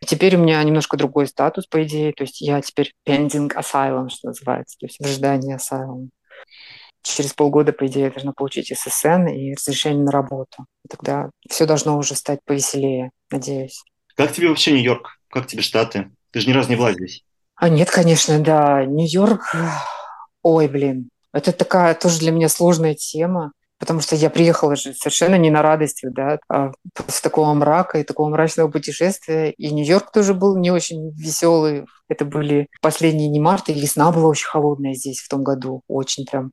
И 0.00 0.06
теперь 0.06 0.36
у 0.36 0.38
меня 0.38 0.62
немножко 0.62 0.96
другой 0.96 1.26
статус, 1.26 1.66
по 1.66 1.82
идее. 1.82 2.12
То 2.12 2.24
есть 2.24 2.40
я 2.40 2.60
теперь 2.60 2.92
pending 3.06 3.54
asylum, 3.54 4.08
что 4.08 4.28
называется, 4.28 4.76
то 4.78 4.86
есть 4.86 4.98
в 4.98 5.04
ожидании 5.04 5.56
asylum. 5.56 6.08
Через 7.02 7.32
полгода, 7.32 7.72
по 7.72 7.86
идее, 7.86 8.04
я 8.04 8.10
должна 8.10 8.32
получить 8.32 8.72
ССН 8.76 9.26
и 9.26 9.54
разрешение 9.54 10.04
на 10.04 10.12
работу. 10.12 10.66
Тогда 10.88 11.30
все 11.48 11.66
должно 11.66 11.98
уже 11.98 12.14
стать 12.14 12.40
повеселее, 12.44 13.10
надеюсь. 13.30 13.82
Как 14.14 14.32
тебе 14.32 14.48
вообще 14.48 14.72
Нью-Йорк? 14.72 15.18
Как 15.28 15.46
тебе 15.46 15.62
Штаты? 15.62 16.10
Ты 16.30 16.40
же 16.40 16.48
ни 16.48 16.52
разу 16.52 16.70
не 16.70 16.76
была 16.76 16.92
здесь. 16.92 17.24
А 17.62 17.68
нет, 17.68 17.92
конечно, 17.92 18.40
да. 18.40 18.84
Нью-Йорк, 18.84 19.54
ой, 20.42 20.66
блин, 20.66 21.10
это 21.32 21.52
такая 21.52 21.94
тоже 21.94 22.18
для 22.18 22.32
меня 22.32 22.48
сложная 22.48 22.96
тема, 22.96 23.52
потому 23.78 24.00
что 24.00 24.16
я 24.16 24.30
приехала 24.30 24.74
же 24.74 24.92
совершенно 24.94 25.36
не 25.36 25.48
на 25.48 25.62
радости, 25.62 26.08
да, 26.10 26.40
а 26.48 26.72
после 26.92 27.20
такого 27.22 27.54
мрака 27.54 28.00
и 28.00 28.02
такого 28.02 28.30
мрачного 28.30 28.68
путешествия. 28.68 29.52
И 29.52 29.70
Нью-Йорк 29.70 30.10
тоже 30.10 30.34
был 30.34 30.58
не 30.58 30.72
очень 30.72 31.12
веселый. 31.12 31.84
Это 32.08 32.24
были 32.24 32.66
последние 32.80 33.28
не 33.28 33.38
марта, 33.38 33.70
и 33.70 33.80
весна 33.80 34.10
была 34.10 34.26
очень 34.26 34.48
холодная 34.48 34.94
здесь 34.94 35.20
в 35.20 35.28
том 35.28 35.44
году, 35.44 35.82
очень 35.86 36.26
прям. 36.26 36.50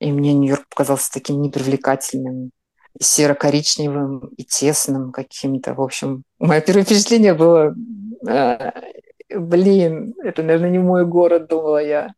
И 0.00 0.10
мне 0.10 0.32
Нью-Йорк 0.32 0.64
показался 0.70 1.12
таким 1.12 1.42
непривлекательным 1.42 2.52
серо-коричневым 2.98 4.30
и 4.38 4.44
тесным 4.44 5.12
каким-то. 5.12 5.74
В 5.74 5.82
общем, 5.82 6.22
мое 6.38 6.62
первое 6.62 6.84
впечатление 6.84 7.34
было 7.34 7.74
э, 8.26 8.70
блин, 9.30 10.14
это, 10.22 10.42
наверное, 10.42 10.70
не 10.70 10.78
мой 10.78 11.04
город, 11.06 11.48
думала 11.48 11.82
я. 11.82 12.14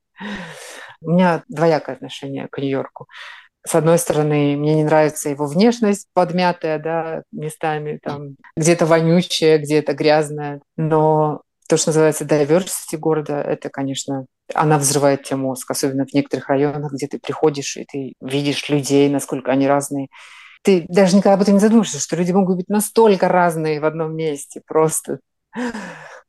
У 1.03 1.11
меня 1.11 1.42
двоякое 1.49 1.96
отношение 1.96 2.49
к 2.49 2.59
Нью-Йорку. 2.59 3.07
С 3.66 3.75
одной 3.75 3.99
стороны, 3.99 4.57
мне 4.57 4.75
не 4.75 4.85
нравится 4.85 5.29
его 5.29 5.46
внешность 5.46 6.09
подмятая, 6.14 6.79
да, 6.79 7.23
местами 7.31 7.99
там 8.03 8.37
где-то 8.57 8.87
вонючая, 8.87 9.59
где-то 9.59 9.92
грязная, 9.92 10.61
но 10.77 11.42
то, 11.68 11.77
что 11.77 11.90
называется 11.90 12.25
diversity 12.25 12.96
города, 12.96 13.40
это, 13.40 13.68
конечно, 13.68 14.27
она 14.55 14.79
взрывает 14.79 15.23
тебе 15.23 15.37
мозг, 15.37 15.70
особенно 15.70 16.05
в 16.05 16.12
некоторых 16.12 16.49
районах, 16.49 16.92
где 16.92 17.07
ты 17.07 17.18
приходишь 17.18 17.77
и 17.77 17.85
ты 17.85 18.14
видишь 18.20 18.68
людей, 18.68 19.09
насколько 19.09 19.53
они 19.53 19.68
разные. 19.68 20.09
Ты 20.62 20.85
даже 20.88 21.16
никогда 21.16 21.35
об 21.35 21.42
этом 21.42 21.55
не 21.55 21.61
задумываешься, 21.61 22.01
что 22.01 22.16
люди 22.16 22.33
могут 22.33 22.57
быть 22.57 22.68
настолько 22.68 23.29
разные 23.29 23.81
в 23.81 23.85
одном 23.85 24.16
месте, 24.16 24.62
просто 24.66 25.20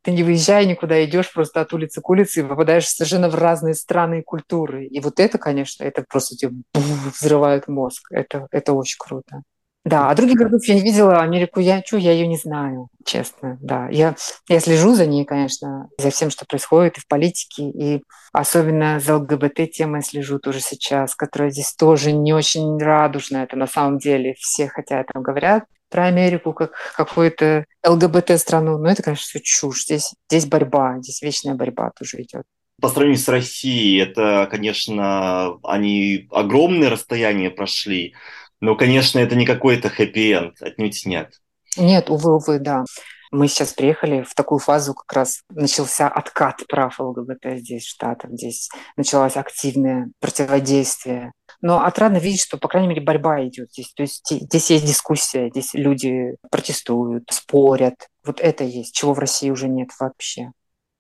ты 0.04 0.12
не 0.12 0.24
выезжая 0.24 0.66
никуда, 0.66 1.04
идешь 1.06 1.32
просто 1.32 1.62
от 1.62 1.74
улицы 1.74 2.02
к 2.02 2.10
улице 2.10 2.40
и 2.40 2.44
попадаешь 2.44 2.88
совершенно 2.88 3.30
в 3.30 3.36
разные 3.36 3.76
страны 3.76 4.20
и 4.20 4.24
культуры. 4.24 4.86
И 4.86 5.00
вот 5.00 5.20
это, 5.20 5.38
конечно, 5.38 5.84
это 5.84 6.04
просто 6.08 6.36
тебе 6.36 6.54
взрывает 6.74 7.68
мозг. 7.68 8.12
Это, 8.12 8.48
это 8.52 8.74
очень 8.74 8.98
круто. 8.98 9.44
Да, 9.84 10.10
а 10.10 10.16
других 10.16 10.38
городов 10.38 10.64
я 10.66 10.76
не 10.76 10.82
видела. 10.82 11.22
Америку 11.22 11.60
я 11.60 11.82
чу, 11.82 11.98
я 11.98 12.12
ее 12.12 12.28
не 12.28 12.38
знаю, 12.38 12.88
честно. 13.04 13.58
Да, 13.62 13.88
я, 13.90 14.16
я 14.48 14.60
слежу 14.60 14.94
за 14.94 15.08
ней, 15.08 15.26
конечно, 15.26 15.90
за 15.98 16.12
всем, 16.12 16.30
что 16.30 16.46
происходит 16.46 16.98
и 16.98 17.02
в 17.02 17.08
политике, 17.08 17.64
и 17.64 18.04
особенно 18.32 19.00
за 19.00 19.18
ЛГБТ-темой 19.18 20.04
слежу 20.04 20.38
тоже 20.38 20.60
сейчас, 20.60 21.16
которая 21.16 21.50
здесь 21.50 21.74
тоже 21.74 22.12
не 22.12 22.32
очень 22.32 22.78
радужная. 22.78 23.46
Это 23.46 23.56
на 23.56 23.66
самом 23.66 23.98
деле 23.98 24.36
все 24.38 24.68
хотя 24.68 25.02
это 25.02 25.20
говорят, 25.20 25.64
про 25.92 26.06
Америку 26.06 26.54
как 26.54 26.72
какую-то 26.96 27.66
ЛГБТ-страну. 27.86 28.80
Но 28.80 28.90
это, 28.90 29.04
конечно, 29.04 29.24
все 29.24 29.40
чушь. 29.40 29.84
Здесь, 29.84 30.14
здесь 30.30 30.46
борьба, 30.48 30.98
здесь 31.00 31.22
вечная 31.22 31.54
борьба 31.54 31.92
тоже 31.92 32.24
идет. 32.24 32.44
По 32.82 32.90
сравнению 32.90 33.20
с 33.20 33.28
Россией, 33.28 34.02
это, 34.02 34.48
конечно, 34.50 35.60
они 35.64 36.28
огромные 36.32 36.90
расстояния 36.90 37.52
прошли, 37.52 38.16
но, 38.60 38.76
конечно, 38.76 39.20
это 39.20 39.36
не 39.36 39.46
какой-то 39.46 39.90
хэппи-энд, 39.90 40.62
отнюдь 40.62 41.06
нет. 41.06 41.34
Нет, 41.78 42.10
увы, 42.10 42.36
увы, 42.36 42.58
да. 42.58 42.84
Мы 43.32 43.48
сейчас 43.48 43.72
приехали 43.74 44.24
в 44.24 44.34
такую 44.34 44.60
фазу, 44.60 44.94
как 44.94 45.14
раз 45.14 45.42
начался 45.50 46.10
откат 46.10 46.68
прав 46.68 47.00
ЛГБТ 47.00 47.60
здесь, 47.60 47.86
в 47.86 47.90
Штатах. 47.90 48.32
Здесь 48.32 48.70
началось 48.98 49.38
активное 49.38 50.10
противодействие 50.20 51.32
но 51.62 51.84
отрадно 51.84 52.18
видеть, 52.18 52.42
что, 52.42 52.58
по 52.58 52.68
крайней 52.68 52.90
мере, 52.90 53.02
борьба 53.02 53.46
идет 53.46 53.72
здесь. 53.72 53.94
То 53.94 54.02
есть 54.02 54.28
здесь 54.30 54.70
есть 54.72 54.86
дискуссия, 54.86 55.50
здесь 55.50 55.74
люди 55.74 56.36
протестуют, 56.50 57.26
спорят. 57.30 58.08
Вот 58.26 58.40
это 58.40 58.64
есть, 58.64 58.94
чего 58.94 59.14
в 59.14 59.20
России 59.20 59.50
уже 59.50 59.68
нет 59.68 59.90
вообще. 60.00 60.52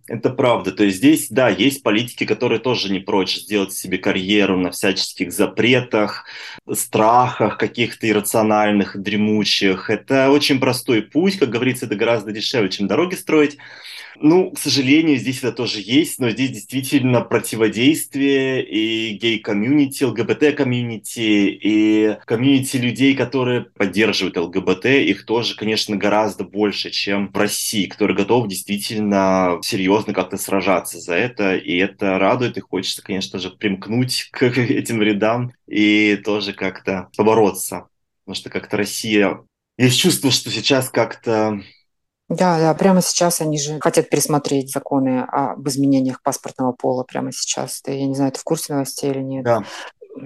Это 0.07 0.29
правда. 0.29 0.71
То 0.71 0.83
есть 0.83 0.97
здесь, 0.97 1.29
да, 1.29 1.49
есть 1.49 1.83
политики, 1.83 2.25
которые 2.25 2.59
тоже 2.59 2.91
не 2.91 2.99
прочь 2.99 3.37
сделать 3.37 3.73
себе 3.73 3.97
карьеру 3.97 4.57
на 4.57 4.71
всяческих 4.71 5.31
запретах, 5.31 6.25
страхах 6.71 7.57
каких-то 7.57 8.07
иррациональных, 8.09 9.01
дремучих. 9.01 9.89
Это 9.89 10.31
очень 10.31 10.59
простой 10.59 11.01
путь, 11.01 11.37
как 11.37 11.49
говорится, 11.49 11.85
это 11.85 11.95
гораздо 11.95 12.31
дешевле, 12.31 12.69
чем 12.69 12.87
дороги 12.87 13.15
строить. 13.15 13.57
Ну, 14.19 14.51
к 14.51 14.59
сожалению, 14.59 15.17
здесь 15.17 15.39
это 15.39 15.51
тоже 15.51 15.79
есть, 15.81 16.19
но 16.19 16.29
здесь 16.29 16.51
действительно 16.51 17.21
противодействие 17.21 18.63
и 18.63 19.13
гей-комьюнити, 19.17 20.03
ЛГБТ-комьюнити, 20.03 21.59
и 21.61 22.17
комьюнити 22.25 22.77
людей, 22.77 23.15
которые 23.15 23.61
поддерживают 23.61 24.37
ЛГБТ, 24.37 24.85
их 24.85 25.25
тоже, 25.25 25.55
конечно, 25.55 25.95
гораздо 25.95 26.43
больше, 26.43 26.91
чем 26.91 27.31
в 27.31 27.37
России, 27.37 27.85
которые 27.85 28.17
готовы 28.17 28.49
действительно 28.49 29.59
серьезно 29.63 29.90
как-то 30.13 30.37
сражаться 30.37 30.99
за 30.99 31.15
это, 31.15 31.55
и 31.55 31.77
это 31.77 32.17
радует, 32.17 32.57
и 32.57 32.61
хочется, 32.61 33.01
конечно 33.01 33.39
же, 33.39 33.49
примкнуть 33.51 34.29
к 34.31 34.43
этим 34.43 35.01
рядам 35.01 35.53
и 35.67 36.15
тоже 36.17 36.53
как-то 36.53 37.09
побороться. 37.17 37.87
Потому 38.25 38.35
что 38.35 38.49
как-то 38.49 38.77
Россия... 38.77 39.39
Есть 39.77 39.99
чувство, 39.99 40.29
что 40.29 40.51
сейчас 40.51 40.89
как-то 40.89 41.61
да, 42.31 42.59
да, 42.59 42.73
прямо 42.75 43.01
сейчас 43.01 43.41
они 43.41 43.59
же 43.59 43.79
хотят 43.81 44.09
пересмотреть 44.09 44.71
законы 44.71 45.25
об 45.27 45.67
изменениях 45.67 46.21
паспортного 46.23 46.71
пола 46.71 47.03
прямо 47.03 47.33
сейчас. 47.33 47.81
Ты, 47.81 47.91
я 47.91 48.07
не 48.07 48.15
знаю, 48.15 48.31
ты 48.31 48.39
в 48.39 48.43
курсе 48.45 48.71
новостей 48.71 49.11
или 49.11 49.19
нет? 49.19 49.43
Да. 49.43 49.65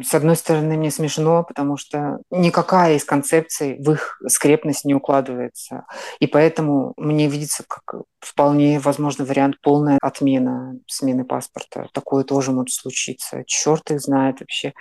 С 0.02 0.13
одной 0.13 0.36
стороны, 0.36 0.78
мне 0.78 0.91
смешно, 0.91 1.43
потому 1.43 1.78
что 1.78 2.19
никакая 2.32 2.95
из 2.95 3.04
концепций 3.04 3.78
в 3.80 3.91
их 3.91 4.19
скрепность 4.28 4.84
не 4.86 4.95
укладывается. 4.95 5.86
И 6.19 6.28
поэтому 6.28 6.93
мне 6.98 7.28
видится 7.28 7.63
как 7.67 8.02
вполне 8.19 8.80
возможный 8.80 9.26
вариант 9.26 9.62
полная 9.62 10.00
отмена 10.02 10.80
смены 10.88 11.24
паспорта. 11.24 11.88
Такое 11.93 12.24
тоже 12.24 12.52
может 12.52 12.74
случиться. 12.74 13.43
Черт 13.45 13.91
их 13.91 14.02
знает 14.02 14.39
вообще 14.39 14.74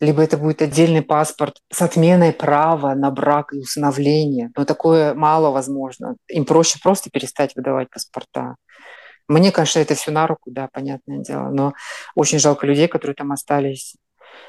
либо 0.00 0.22
это 0.22 0.36
будет 0.36 0.62
отдельный 0.62 1.02
паспорт 1.02 1.58
с 1.72 1.82
отменой 1.82 2.32
права 2.32 2.94
на 2.94 3.10
брак 3.10 3.52
и 3.52 3.58
усыновление. 3.58 4.50
Но 4.56 4.64
такое 4.64 5.14
мало 5.14 5.50
возможно. 5.50 6.16
Им 6.28 6.44
проще 6.44 6.78
просто 6.82 7.10
перестать 7.10 7.56
выдавать 7.56 7.90
паспорта. 7.90 8.56
Мне, 9.26 9.52
конечно, 9.52 9.78
это 9.78 9.94
все 9.94 10.10
на 10.10 10.26
руку, 10.26 10.50
да, 10.50 10.68
понятное 10.70 11.18
дело, 11.18 11.48
но 11.48 11.72
очень 12.14 12.38
жалко 12.38 12.66
людей, 12.66 12.88
которые 12.88 13.14
там 13.14 13.32
остались. 13.32 13.94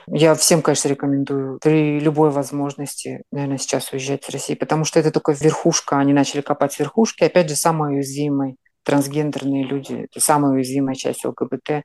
Я 0.08 0.36
всем, 0.36 0.62
конечно, 0.62 0.88
рекомендую 0.90 1.60
при 1.60 2.00
любой 2.00 2.30
возможности, 2.30 3.24
наверное, 3.32 3.58
сейчас 3.58 3.92
уезжать 3.92 4.28
из 4.28 4.34
России, 4.34 4.56
потому 4.56 4.86
что 4.86 5.00
это 5.00 5.12
только 5.12 5.32
верхушка, 5.32 5.98
они 5.98 6.14
начали 6.14 6.42
копать 6.42 6.80
верхушки, 6.80 7.24
опять 7.24 7.50
же, 7.50 7.56
самые 7.56 7.96
уязвимые 7.96 8.56
трансгендерные 8.86 9.66
люди, 9.66 10.08
самая 10.16 10.54
уязвимая 10.54 10.96
часть 10.96 11.26
ЛГБТ. 11.26 11.84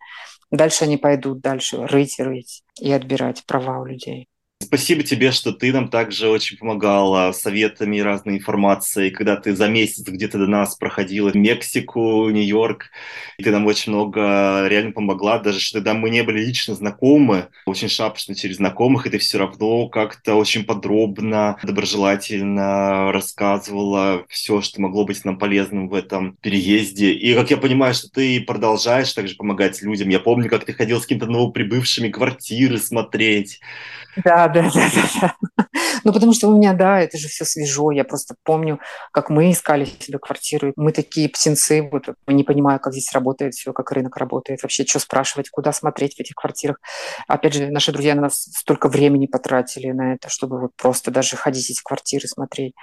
Дальше 0.50 0.84
они 0.84 0.96
пойдут 0.96 1.40
дальше 1.40 1.86
рыть, 1.86 2.20
рыть 2.20 2.62
и 2.78 2.92
отбирать 2.92 3.44
права 3.46 3.80
у 3.80 3.86
людей. 3.86 4.29
Спасибо 4.62 5.02
тебе, 5.02 5.32
что 5.32 5.52
ты 5.52 5.72
нам 5.72 5.88
также 5.88 6.28
очень 6.28 6.58
помогала 6.58 7.32
советами 7.32 7.96
и 7.96 8.02
разной 8.02 8.36
информацией, 8.36 9.10
когда 9.10 9.36
ты 9.36 9.56
за 9.56 9.68
месяц 9.68 10.06
где-то 10.06 10.38
до 10.38 10.46
нас 10.46 10.76
проходила 10.76 11.30
Мексику, 11.34 12.28
Нью-Йорк, 12.28 12.90
и 13.38 13.42
ты 13.42 13.50
нам 13.50 13.66
очень 13.66 13.90
много 13.90 14.66
реально 14.68 14.92
помогла, 14.92 15.38
даже 15.38 15.60
что 15.60 15.78
тогда 15.78 15.94
мы 15.94 16.10
не 16.10 16.22
были 16.22 16.44
лично 16.44 16.74
знакомы, 16.74 17.48
очень 17.64 17.88
шапочно 17.88 18.34
через 18.34 18.56
знакомых, 18.56 19.06
и 19.06 19.10
ты 19.10 19.18
все 19.18 19.38
равно 19.38 19.88
как-то 19.88 20.34
очень 20.34 20.64
подробно, 20.64 21.56
доброжелательно 21.62 23.10
рассказывала 23.12 24.24
все, 24.28 24.60
что 24.60 24.82
могло 24.82 25.06
быть 25.06 25.24
нам 25.24 25.38
полезным 25.38 25.88
в 25.88 25.94
этом 25.94 26.36
переезде. 26.42 27.12
И 27.12 27.34
как 27.34 27.50
я 27.50 27.56
понимаю, 27.56 27.94
что 27.94 28.08
ты 28.10 28.40
продолжаешь 28.42 29.12
также 29.14 29.36
помогать 29.36 29.80
людям. 29.80 30.10
Я 30.10 30.20
помню, 30.20 30.50
как 30.50 30.66
ты 30.66 30.74
ходил 30.74 30.98
с 30.98 31.02
какими-то 31.02 31.26
новоприбывшими 31.26 32.10
квартиры 32.10 32.76
смотреть. 32.76 33.58
Да, 34.24 34.48
да, 34.52 34.70
да, 34.74 34.90
да. 35.20 35.34
Ну, 36.04 36.12
потому 36.12 36.32
что 36.32 36.48
у 36.48 36.56
меня, 36.56 36.72
да, 36.72 37.00
это 37.00 37.18
же 37.18 37.28
все 37.28 37.44
свежо. 37.44 37.90
Я 37.90 38.04
просто 38.04 38.34
помню, 38.44 38.80
как 39.12 39.30
мы 39.30 39.50
искали 39.50 39.84
себе 39.84 40.18
квартиру. 40.18 40.72
Мы 40.76 40.92
такие 40.92 41.28
птенцы, 41.28 41.88
вот 41.90 42.08
не 42.26 42.44
понимаю, 42.44 42.80
как 42.80 42.92
здесь 42.92 43.12
работает 43.12 43.54
все, 43.54 43.72
как 43.72 43.92
рынок 43.92 44.16
работает, 44.16 44.62
вообще, 44.62 44.84
что 44.84 44.98
спрашивать, 44.98 45.50
куда 45.50 45.72
смотреть 45.72 46.16
в 46.16 46.20
этих 46.20 46.34
квартирах. 46.34 46.76
Опять 47.28 47.54
же, 47.54 47.70
наши 47.70 47.92
друзья 47.92 48.14
на 48.14 48.22
нас 48.22 48.48
столько 48.52 48.88
времени 48.88 49.26
потратили 49.26 49.90
на 49.90 50.14
это, 50.14 50.28
чтобы 50.28 50.60
вот 50.60 50.70
просто 50.76 51.10
даже 51.10 51.36
ходить 51.36 51.70
эти 51.70 51.80
квартиры 51.82 52.28
смотреть 52.28 52.74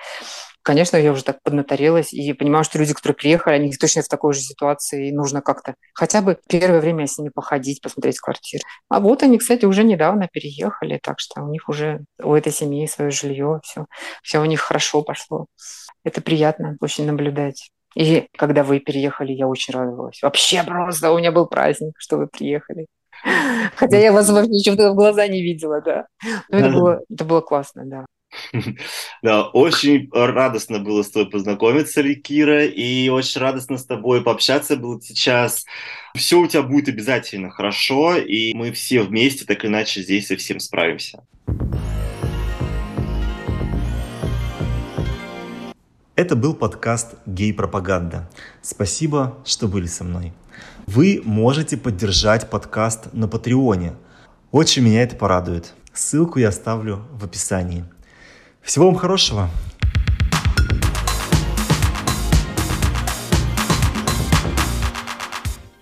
конечно, 0.68 0.98
я 0.98 1.14
уже 1.14 1.24
так 1.24 1.42
поднаторелась 1.44 2.12
и 2.12 2.34
понимаю, 2.34 2.66
что 2.66 2.78
люди, 2.78 2.94
которые 2.94 3.16
приехали, 3.16 3.54
они 3.54 3.72
точно 3.72 4.02
в 4.02 4.10
такой 4.10 4.34
же 4.34 4.42
ситуации, 4.42 5.08
и 5.08 5.14
нужно 5.14 5.42
как-то 5.42 5.76
хотя 5.94 6.22
бы 6.22 6.38
первое 6.50 6.82
время 6.82 7.08
с 7.08 7.18
ними 7.18 7.30
походить, 7.34 7.82
посмотреть 7.82 8.20
квартиры. 8.20 8.64
А 8.90 9.00
вот 9.00 9.24
они, 9.24 9.38
кстати, 9.38 9.64
уже 9.64 9.86
недавно 9.86 10.28
переехали, 10.28 11.00
так 11.02 11.22
что 11.22 11.42
у 11.42 11.50
них 11.50 11.70
уже, 11.70 12.02
у 12.22 12.36
этой 12.36 12.52
семьи 12.52 12.86
свое 12.86 13.12
жилье, 13.12 13.62
все, 13.64 13.86
все 14.22 14.42
у 14.42 14.46
них 14.46 14.60
хорошо 14.60 15.04
пошло. 15.04 15.46
Это 16.04 16.20
приятно 16.20 16.76
очень 16.82 17.06
наблюдать. 17.06 17.70
И 17.96 18.28
когда 18.38 18.66
вы 18.66 18.82
переехали, 18.82 19.32
я 19.32 19.48
очень 19.48 19.74
радовалась. 19.74 20.22
Вообще 20.22 20.64
просто 20.64 21.14
у 21.14 21.18
меня 21.18 21.32
был 21.32 21.48
праздник, 21.48 21.94
что 21.98 22.18
вы 22.18 22.28
приехали. 22.28 22.88
Хотя 23.78 23.98
я 24.00 24.12
вас 24.12 24.30
вообще 24.30 24.72
в 24.72 24.96
глаза 24.96 25.28
не 25.28 25.42
видела, 25.42 25.82
да. 25.82 26.08
Но 26.50 26.58
это 26.58 26.70
было, 26.72 27.02
это 27.10 27.24
было 27.24 27.40
классно, 27.40 27.84
да. 27.86 28.06
Да, 29.24 29.44
очень 29.44 30.10
радостно 30.12 30.80
было 30.80 31.04
с 31.04 31.12
тобой 31.12 31.30
познакомиться, 31.30 32.02
Ликира, 32.02 32.66
и 32.66 33.10
очень 33.10 33.42
радостно 33.42 33.78
с 33.78 33.86
тобой 33.86 34.22
пообщаться 34.22 34.76
было 34.76 35.02
сейчас. 35.02 35.66
Все 36.16 36.40
у 36.40 36.48
тебя 36.48 36.64
будет 36.64 36.90
обязательно 36.90 37.50
хорошо, 37.50 38.16
и 38.16 38.54
мы 38.54 38.72
все 38.72 39.02
вместе 39.02 39.46
так 39.46 39.66
иначе 39.66 40.02
здесь 40.02 40.28
со 40.28 40.36
всем 40.36 40.60
справимся. 40.60 41.24
Это 46.16 46.36
был 46.36 46.56
подкаст 46.56 47.14
«Гей-пропаганда». 47.28 48.28
Спасибо, 48.64 49.38
что 49.46 49.68
были 49.68 49.86
со 49.86 50.04
мной. 50.04 50.34
Вы 50.88 51.22
можете 51.24 51.78
поддержать 51.78 52.50
подкаст 52.50 53.14
на 53.14 53.28
Патреоне. 53.28 53.94
Очень 54.52 54.82
меня 54.82 55.04
это 55.04 55.16
порадует. 55.16 55.74
Ссылку 55.94 56.40
я 56.40 56.50
оставлю 56.50 57.06
в 57.12 57.26
описании. 57.26 57.86
Всего 58.68 58.88
вам 58.88 58.96
хорошего. 58.98 59.50